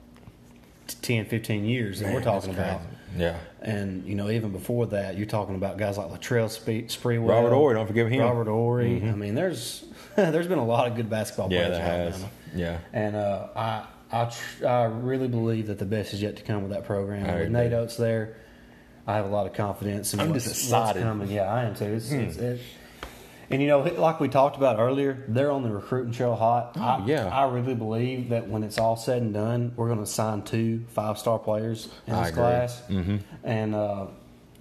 t- 0.87 0.96
10, 1.03 1.27
15 1.27 1.64
years 1.64 2.00
that 2.00 2.07
Man, 2.07 2.14
we're 2.14 2.22
talking 2.22 2.50
about. 2.50 2.81
Yeah. 3.16 3.37
And, 3.61 4.05
you 4.07 4.14
know, 4.14 4.31
even 4.31 4.50
before 4.50 4.87
that, 4.87 5.16
you're 5.16 5.27
talking 5.27 5.55
about 5.55 5.77
guys 5.77 5.98
like 5.98 6.09
Latrell 6.09 6.50
Spe- 6.50 6.88
Sprewell. 6.90 7.29
Robert 7.29 7.50
Horry, 7.55 7.74
don't 7.74 7.87
forget 7.87 8.07
him. 8.07 8.20
Mm-hmm. 8.20 8.29
Robert 8.38 8.50
Horry. 8.50 8.96
I 9.03 9.14
mean, 9.14 9.35
there's 9.35 9.85
there's 10.16 10.46
been 10.48 10.59
a 10.59 10.64
lot 10.64 10.88
of 10.88 10.96
good 10.96 11.09
basketball 11.11 11.53
Yeah, 11.53 11.66
players 11.68 11.77
in 11.77 11.83
has. 11.83 12.14
Alabama. 12.14 12.31
Yeah. 12.57 12.79
And 12.92 13.16
uh, 13.16 13.46
I, 13.55 13.85
I, 14.22 14.24
tr- 14.31 14.66
I 14.66 14.85
really 14.85 15.29
believe 15.29 15.66
that 15.66 15.79
the 15.79 15.85
best 15.85 16.14
is 16.14 16.22
yet 16.22 16.37
to 16.37 16.42
come 16.42 16.62
with 16.62 16.70
that 16.72 16.85
program. 16.85 17.24
I 17.24 17.33
with 17.35 17.42
agree. 17.46 17.53
Nate 17.53 17.72
Oats 17.72 17.96
there, 17.96 18.37
I 19.07 19.16
have 19.16 19.27
a 19.27 19.29
lot 19.29 19.46
of 19.46 19.53
confidence 19.55 20.14
in 20.14 20.20
I'm 20.20 20.31
what's, 20.31 20.44
just 20.44 20.57
what's 20.57 20.64
excited. 20.90 21.03
Hmm. 21.03 21.09
coming. 21.09 21.31
Yeah, 21.31 21.53
I 21.53 21.64
am 21.64 21.74
too. 21.74 21.87
It's, 21.87 22.11
it's, 22.11 22.37
it, 22.37 22.61
and 23.50 23.61
you 23.61 23.68
know, 23.68 23.81
like 23.81 24.20
we 24.20 24.29
talked 24.29 24.57
about 24.57 24.79
earlier, 24.79 25.22
they're 25.29 25.50
on 25.53 25.62
the 25.62 25.70
recruiting 25.70 26.12
trail 26.12 26.35
hot. 26.35 26.77
I, 26.77 26.96
Oh, 27.03 27.07
yeah. 27.07 27.27
I 27.29 27.50
really 27.50 27.74
believe 27.74 28.31
that 28.31 28.48
when 28.48 28.62
it's 28.62 28.79
all 28.79 28.96
said 28.96 29.20
and 29.20 29.35
done, 29.35 29.72
we're 29.77 29.88
going 29.88 29.98
to 30.00 30.07
sign 30.07 30.42
two 30.42 30.85
five-star 30.88 31.38
players 31.40 31.88
in 32.07 32.14
I 32.14 32.20
this 32.22 32.29
agree. 32.31 32.40
class. 32.42 32.83
Mm-hmm. 32.88 33.16
And 33.44 33.74
uh, 33.74 34.07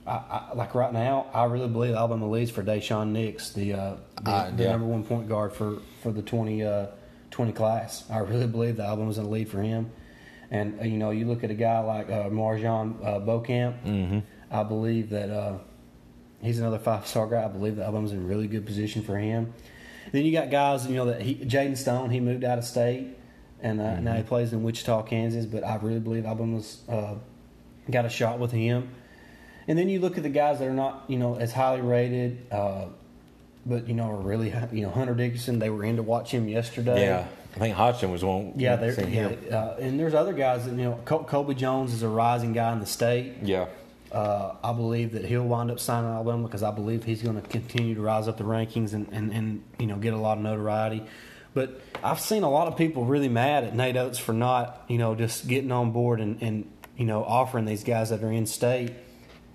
I, 0.05 0.11
I, 0.11 0.53
like 0.55 0.75
right 0.75 0.91
now, 0.91 1.27
I 1.33 1.45
really 1.45 1.69
believe 1.69 1.95
Alabama 1.95 2.29
leads 2.29 2.51
for 2.51 2.61
Daishen 2.61 3.11
Nix, 3.11 3.51
the 3.51 3.73
uh, 3.73 3.95
the, 4.21 4.29
Uh, 4.31 4.51
the 4.51 4.63
yeah. 4.63 4.71
number 4.71 4.85
one 4.87 5.03
point 5.05 5.29
guard 5.29 5.53
for 5.53 5.77
for 6.01 6.11
the 6.11 6.21
20, 6.21 6.63
uh, 6.63 6.87
20 7.33 7.51
class. 7.51 8.05
I 8.09 8.19
really 8.19 8.47
believe 8.47 8.77
the 8.77 8.85
album 8.85 9.07
was 9.07 9.17
in 9.17 9.25
the 9.25 9.29
lead 9.29 9.49
for 9.49 9.61
him. 9.61 9.91
And 10.51 10.79
uh, 10.79 10.83
you 10.83 10.97
know, 10.97 11.09
you 11.09 11.25
look 11.25 11.43
at 11.43 11.49
a 11.49 11.55
guy 11.55 11.79
like 11.79 12.09
uh, 12.09 12.29
MarJon 12.29 13.05
uh, 13.05 13.19
Beauchamp. 13.19 13.83
Mm-hmm. 13.83 14.19
I 14.51 14.63
believe 14.63 15.09
that 15.09 15.29
uh, 15.29 15.57
he's 16.41 16.59
another 16.59 16.77
five 16.77 17.07
star 17.07 17.27
guy. 17.27 17.43
I 17.43 17.47
believe 17.47 17.75
the 17.75 17.83
album's 17.83 18.11
in 18.11 18.27
really 18.27 18.47
good 18.47 18.65
position 18.65 19.01
for 19.01 19.17
him. 19.17 19.51
Then 20.11 20.25
you 20.25 20.31
got 20.31 20.51
guys, 20.51 20.85
you 20.85 20.95
know, 20.95 21.05
that 21.05 21.21
he, 21.21 21.35
Jaden 21.35 21.75
Stone. 21.75 22.11
He 22.11 22.19
moved 22.19 22.43
out 22.43 22.59
of 22.59 22.65
state, 22.65 23.17
and 23.61 23.81
uh, 23.81 23.99
now 23.99 24.13
he 24.13 24.21
plays 24.21 24.53
in 24.53 24.61
Wichita, 24.61 25.03
Kansas. 25.03 25.47
But 25.47 25.63
I 25.63 25.77
really 25.77 25.99
believe 25.99 26.25
Alabama's 26.25 26.81
uh, 26.87 27.15
got 27.89 28.05
a 28.05 28.09
shot 28.09 28.37
with 28.37 28.51
him. 28.51 28.89
And 29.67 29.79
then 29.79 29.89
you 29.89 29.99
look 29.99 30.17
at 30.17 30.23
the 30.23 30.29
guys 30.29 30.59
that 30.59 30.67
are 30.67 30.73
not, 30.73 31.05
you 31.07 31.17
know, 31.17 31.35
as 31.35 31.53
highly 31.53 31.81
rated, 31.81 32.45
uh, 32.51 32.87
but 33.65 33.87
you 33.87 33.93
know, 33.93 34.09
are 34.09 34.15
really, 34.15 34.53
you 34.71 34.83
know, 34.83 34.91
Hunter 34.91 35.15
Dickinson. 35.15 35.59
They 35.59 35.69
were 35.69 35.83
in 35.83 35.97
to 35.97 36.03
watch 36.03 36.31
him 36.31 36.47
yesterday. 36.47 37.05
Yeah. 37.05 37.27
I 37.55 37.59
think 37.59 37.75
Hodgson 37.75 38.11
was 38.11 38.23
one. 38.23 38.53
Yeah, 38.55 38.77
they're, 38.77 39.07
yeah, 39.07 39.55
uh, 39.55 39.77
and 39.79 39.99
there's 39.99 40.15
other 40.15 40.33
guys 40.33 40.65
that 40.65 40.71
you 40.71 40.85
know. 40.85 40.99
Col- 41.05 41.23
Colby 41.23 41.53
Jones 41.53 41.93
is 41.93 42.01
a 42.01 42.07
rising 42.07 42.51
guy 42.51 42.73
in 42.73 42.79
the 42.79 42.87
state. 42.87 43.35
Yeah. 43.43 43.67
Uh, 44.11 44.55
I 44.63 44.73
believe 44.73 45.11
that 45.13 45.25
he'll 45.25 45.43
wind 45.43 45.69
up 45.71 45.79
signing 45.79 46.09
Alabama 46.09 46.43
because 46.43 46.63
I 46.63 46.71
believe 46.71 47.03
he's 47.03 47.21
going 47.21 47.39
to 47.39 47.47
continue 47.47 47.95
to 47.95 48.01
rise 48.01 48.27
up 48.27 48.37
the 48.37 48.43
rankings 48.43 48.93
and, 48.93 49.07
and, 49.11 49.31
and 49.31 49.63
you 49.77 49.85
know 49.85 49.97
get 49.97 50.13
a 50.13 50.17
lot 50.17 50.37
of 50.37 50.43
notoriety. 50.43 51.03
But 51.53 51.79
I've 52.03 52.19
seen 52.19 52.41
a 52.41 52.49
lot 52.49 52.67
of 52.67 52.75
people 52.75 53.05
really 53.05 53.29
mad 53.29 53.63
at 53.63 53.75
Nate 53.75 53.97
Oats 53.97 54.17
for 54.17 54.33
not 54.33 54.83
you 54.87 54.97
know 54.97 55.13
just 55.13 55.47
getting 55.47 55.71
on 55.71 55.91
board 55.91 56.21
and, 56.21 56.41
and 56.41 56.71
you 56.97 57.05
know 57.05 57.23
offering 57.23 57.65
these 57.65 57.83
guys 57.83 58.09
that 58.09 58.23
are 58.23 58.31
in 58.31 58.47
state. 58.47 58.93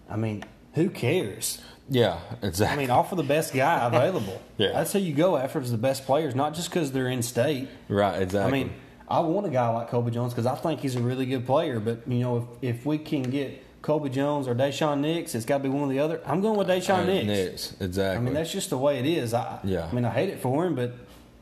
I 0.09 0.17
mean, 0.17 0.45
who 0.79 0.91
cares? 0.91 1.61
Yeah. 1.91 2.19
Exactly. 2.43 2.75
I 2.75 2.77
mean, 2.87 2.91
offer 2.91 3.15
the 3.15 3.23
best 3.23 3.55
guy 3.55 3.87
available. 3.87 4.41
Yeah. 4.57 4.73
that's 4.73 4.93
who 4.93 4.99
you 4.99 5.15
go 5.15 5.37
after 5.37 5.61
is 5.61 5.71
the 5.71 5.79
best 5.79 6.05
players, 6.07 6.35
not 6.35 6.55
just 6.55 6.71
because 6.71 6.93
they're 6.93 7.09
in 7.09 7.23
state. 7.23 7.69
right. 7.89 8.21
Exactly. 8.23 8.61
I 8.61 8.65
mean, 8.65 8.73
I 9.09 9.21
want 9.21 9.47
a 9.47 9.51
guy 9.51 9.69
like 9.71 9.89
Kobe 9.89 10.11
Jones 10.11 10.33
because 10.35 10.47
I 10.47 10.55
think 10.55 10.81
he's 10.81 10.97
a 10.97 11.01
really 11.01 11.25
good 11.27 11.47
player. 11.47 11.81
But 11.81 12.07
you 12.07 12.19
know, 12.21 12.49
if, 12.63 12.77
if 12.81 12.87
we 12.87 12.99
can 12.99 13.23
get 13.23 13.65
Kobe 13.81 14.11
Jones 14.11 14.47
or 14.47 14.55
Daishen 14.55 15.01
Nix, 15.01 15.35
it's 15.35 15.47
got 15.47 15.59
to 15.59 15.63
be 15.63 15.69
one 15.71 15.85
or 15.89 15.93
the 15.93 15.99
other. 16.01 16.21
I'm 16.27 16.41
going 16.43 16.59
with 16.59 16.69
Daishen 16.69 16.91
Uh, 17.01 17.05
Nix. 17.05 17.27
Nix. 17.27 17.77
Exactly. 17.81 18.19
I 18.19 18.21
mean, 18.21 18.35
that's 18.35 18.53
just 18.53 18.69
the 18.71 18.77
way 18.79 18.99
it 18.99 19.07
is. 19.07 19.33
I, 19.33 19.61
Yeah. 19.65 19.89
I 19.91 19.95
mean, 19.95 20.05
I 20.05 20.11
hate 20.11 20.29
it 20.29 20.41
for 20.41 20.67
him, 20.67 20.75
but 20.75 20.93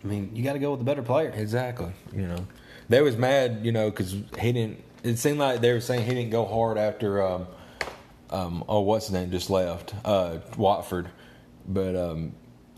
I 0.05 0.07
mean, 0.07 0.31
you 0.33 0.45
got 0.45 0.53
to 0.53 0.61
go 0.61 0.71
with 0.71 0.79
the 0.81 0.85
better 0.85 1.03
player. 1.03 1.33
Exactly. 1.35 1.91
You 2.15 2.29
know, 2.29 2.47
they 2.89 3.03
was 3.03 3.17
mad. 3.17 3.61
You 3.65 3.73
know, 3.73 3.91
because 3.91 4.13
he 4.13 4.53
didn't. 4.53 4.83
It 5.03 5.17
seemed 5.19 5.39
like 5.39 5.61
they 5.61 5.73
were 5.73 5.81
saying 5.81 6.05
he 6.05 6.15
didn't 6.15 6.31
go 6.31 6.45
hard 6.45 6.79
after. 6.79 7.21
Um, 7.21 7.49
um, 8.31 8.65
oh, 8.69 8.81
what's 8.81 9.07
his 9.07 9.15
name? 9.15 9.31
Just 9.31 9.51
left. 9.51 9.95
Uh, 10.05 10.39
Watford. 10.57 11.09
But 11.69 11.97
um, 11.97 12.33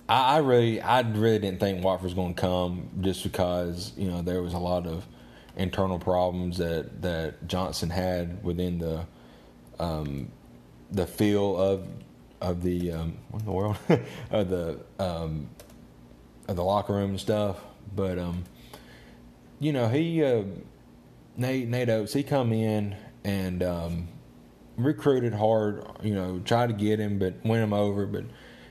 I, 0.08 0.36
I 0.36 0.38
really, 0.38 0.80
I 0.80 1.00
really 1.00 1.38
didn't 1.38 1.60
think 1.60 1.84
Watford 1.84 2.04
was 2.04 2.14
going 2.14 2.34
to 2.34 2.40
come 2.40 2.88
just 3.00 3.22
because 3.22 3.92
you 3.96 4.10
know 4.10 4.22
there 4.22 4.42
was 4.42 4.54
a 4.54 4.58
lot 4.58 4.86
of 4.86 5.06
internal 5.56 5.98
problems 5.98 6.58
that 6.58 7.02
that 7.02 7.46
Johnson 7.46 7.90
had 7.90 8.42
within 8.42 8.78
the 8.78 9.06
um, 9.78 10.30
the 10.90 11.06
feel 11.06 11.56
of 11.56 11.86
of 12.40 12.62
the 12.62 12.92
um, 12.92 13.18
what 13.30 13.40
in 13.40 13.46
the 13.46 13.52
world 13.52 13.76
of 14.30 14.48
the 14.48 14.80
um, 14.98 15.48
of 16.46 16.56
the 16.56 16.64
locker 16.64 16.94
room 16.94 17.10
and 17.10 17.20
stuff. 17.20 17.58
But 17.94 18.18
um, 18.18 18.44
you 19.60 19.72
know, 19.72 19.88
he 19.88 20.22
uh, 20.22 20.44
Nate 21.36 21.68
Nate 21.68 21.88
Oats, 21.88 22.12
he 22.12 22.22
come 22.22 22.52
in 22.52 22.96
and 23.24 23.62
um, 23.62 24.08
recruited 24.78 25.34
hard. 25.34 25.84
You 26.02 26.14
know, 26.14 26.40
tried 26.44 26.68
to 26.68 26.72
get 26.74 26.98
him, 26.98 27.18
but 27.18 27.34
win 27.44 27.62
him 27.62 27.72
over, 27.72 28.06
but 28.06 28.24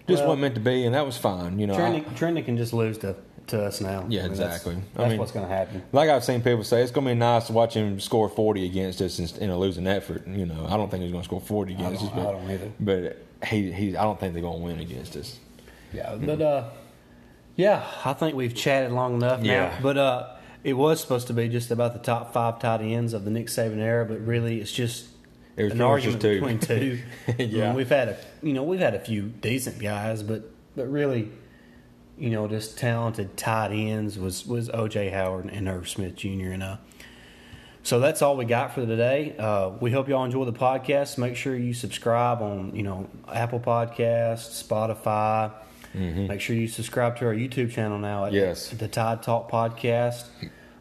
just 0.07 0.19
Well- 0.21 0.29
wasn't 0.29 0.41
meant 0.41 0.55
to 0.55 0.61
be, 0.61 0.85
and 0.85 0.95
that 0.95 1.05
was 1.05 1.17
fine. 1.17 1.59
You 1.59 1.67
know, 1.67 1.73
I- 1.75 1.99
can 2.41 2.57
just 2.57 2.73
lose 2.73 2.97
to, 2.99 3.15
to 3.47 3.63
us 3.65 3.81
now. 3.81 4.05
Yeah, 4.09 4.21
I 4.21 4.27
mean, 4.29 4.37
that's- 4.37 4.57
exactly. 4.57 4.75
I 4.75 4.97
That's, 4.97 5.09
mean- 5.09 5.19
what's 5.19 5.31
going 5.31 5.47
to 5.47 5.53
happen. 5.53 5.83
like 5.91 6.09
I've 6.09 6.23
seen 6.23 6.41
people 6.41 6.63
say, 6.63 6.81
it's 6.81 6.91
going 6.91 7.05
to 7.05 7.11
be 7.13 7.19
nice 7.19 7.47
to 7.47 7.53
watch 7.53 7.73
him 7.75 7.99
score 7.99 8.29
forty 8.29 8.65
against 8.65 9.01
us 9.01 9.19
in, 9.19 9.43
in 9.43 9.49
a 9.49 9.57
losing 9.57 9.85
effort. 9.87 10.27
You 10.27 10.45
know, 10.45 10.65
I 10.69 10.77
don't 10.77 10.89
think 10.89 11.03
he's 11.03 11.11
going 11.11 11.23
to 11.23 11.27
score 11.27 11.41
forty 11.41 11.75
I 11.75 11.79
against 11.79 12.03
us, 12.05 12.09
but, 12.15 12.27
I 12.27 12.31
don't 12.31 12.49
either. 12.49 12.71
but 12.79 13.17
he, 13.47 13.71
he, 13.71 13.95
I 13.97 14.03
don't 14.03 14.19
think 14.19 14.33
they're 14.33 14.41
going 14.41 14.59
to 14.59 14.63
win 14.65 14.79
against 14.79 15.15
us. 15.15 15.37
Yeah, 15.93 16.15
but 16.15 16.41
uh, 16.41 16.63
yeah, 17.55 17.83
I 18.05 18.13
think 18.13 18.35
we've 18.35 18.53
chatted 18.55 18.91
long 18.91 19.15
enough 19.15 19.41
now. 19.41 19.77
But 19.81 19.97
uh, 19.97 20.27
it 20.63 20.73
was 20.73 20.99
supposed 21.01 21.27
to 21.27 21.33
be 21.33 21.47
just 21.47 21.71
about 21.71 21.93
the 21.93 21.99
top 21.99 22.33
five 22.33 22.59
tight 22.59 22.81
ends 22.81 23.13
of 23.13 23.23
the 23.25 23.31
Nick 23.31 23.47
Saban 23.47 23.77
era, 23.79 24.05
but 24.05 24.19
really 24.25 24.59
it's 24.59 24.71
just 24.71 25.07
It 25.57 25.63
was 25.63 25.73
an 25.73 25.81
argument 25.81 26.21
two. 26.21 26.33
between 26.39 26.59
two. 26.59 26.99
I 27.27 27.31
mean, 27.37 27.49
Yeah. 27.49 27.73
we've 27.73 27.89
had 27.89 28.09
a 28.09 28.17
you 28.41 28.53
know 28.53 28.63
we've 28.63 28.79
had 28.79 28.93
a 28.95 28.99
few 28.99 29.23
decent 29.23 29.79
guys, 29.79 30.23
but 30.23 30.43
but 30.75 30.89
really, 30.89 31.29
you 32.17 32.29
know, 32.29 32.47
just 32.47 32.77
talented 32.77 33.35
tight 33.35 33.71
ends 33.71 34.17
was 34.19 34.45
was 34.45 34.69
OJ 34.69 35.11
Howard 35.11 35.45
and 35.45 35.67
Irv 35.67 35.89
Smith 35.89 36.15
Jr. 36.15 36.51
and 36.51 36.63
uh. 36.63 36.77
So 37.83 38.01
that's 38.01 38.21
all 38.21 38.35
we 38.35 38.43
got 38.43 38.73
for 38.75 38.85
today. 38.85 39.33
Uh, 39.39 39.69
we 39.79 39.91
hope 39.91 40.09
y'all 40.09 40.25
enjoy 40.25 40.43
the 40.43 40.51
podcast. 40.51 41.17
Make 41.17 41.37
sure 41.37 41.55
you 41.55 41.73
subscribe 41.73 42.41
on 42.41 42.75
you 42.75 42.83
know 42.83 43.09
Apple 43.31 43.59
Podcasts, 43.61 44.61
Spotify. 44.63 45.51
Make 45.93 46.41
sure 46.41 46.55
you 46.55 46.67
subscribe 46.67 47.17
to 47.17 47.25
our 47.25 47.33
YouTube 47.33 47.71
channel 47.71 47.97
now 47.97 48.25
at, 48.25 48.33
Mm-hmm. 48.33 48.35
Yes. 48.45 48.69
the 48.69 48.87
Tide 48.87 49.23
Talk 49.23 49.49
Podcast. 49.49 50.25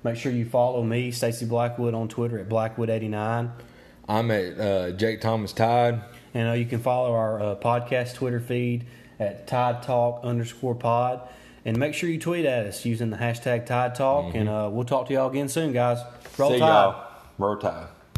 Make 0.04 0.16
sure 0.16 0.30
you 0.30 0.44
follow 0.44 0.82
me, 0.82 1.10
Stacy 1.10 1.46
Blackwood, 1.46 1.94
on 1.94 2.08
Twitter 2.08 2.38
at 2.38 2.48
Blackwood89. 2.50 3.50
I'm 4.08 4.30
at 4.30 4.58
uh, 4.60 4.90
Jake 4.92 5.20
Thomas 5.20 5.52
Tide. 5.52 6.00
And 6.34 6.50
uh, 6.50 6.52
you 6.52 6.66
can 6.66 6.80
follow 6.80 7.12
our 7.12 7.40
uh, 7.40 7.54
podcast 7.56 8.14
Twitter 8.14 8.40
feed 8.40 8.86
at 9.18 9.46
Tide 9.46 9.82
Talk 9.82 10.22
underscore 10.24 10.74
pod. 10.74 11.22
And 11.64 11.78
make 11.78 11.94
sure 11.94 12.08
you 12.08 12.20
tweet 12.20 12.44
at 12.46 12.66
us 12.66 12.84
using 12.84 13.10
the 13.10 13.16
hashtag 13.16 13.66
Tide 13.66 13.94
Talk. 13.94 14.34
And 14.34 14.48
uh, 14.48 14.68
we'll 14.72 14.84
talk 14.84 15.08
to 15.08 15.14
y'all 15.14 15.28
again 15.30 15.48
soon, 15.48 15.72
guys. 15.72 15.98
Roll 16.38 16.50
See 16.50 16.58
Tide. 16.58 16.68
y'all. 16.68 17.04
Roll 17.38 17.56
Tide. 17.56 17.88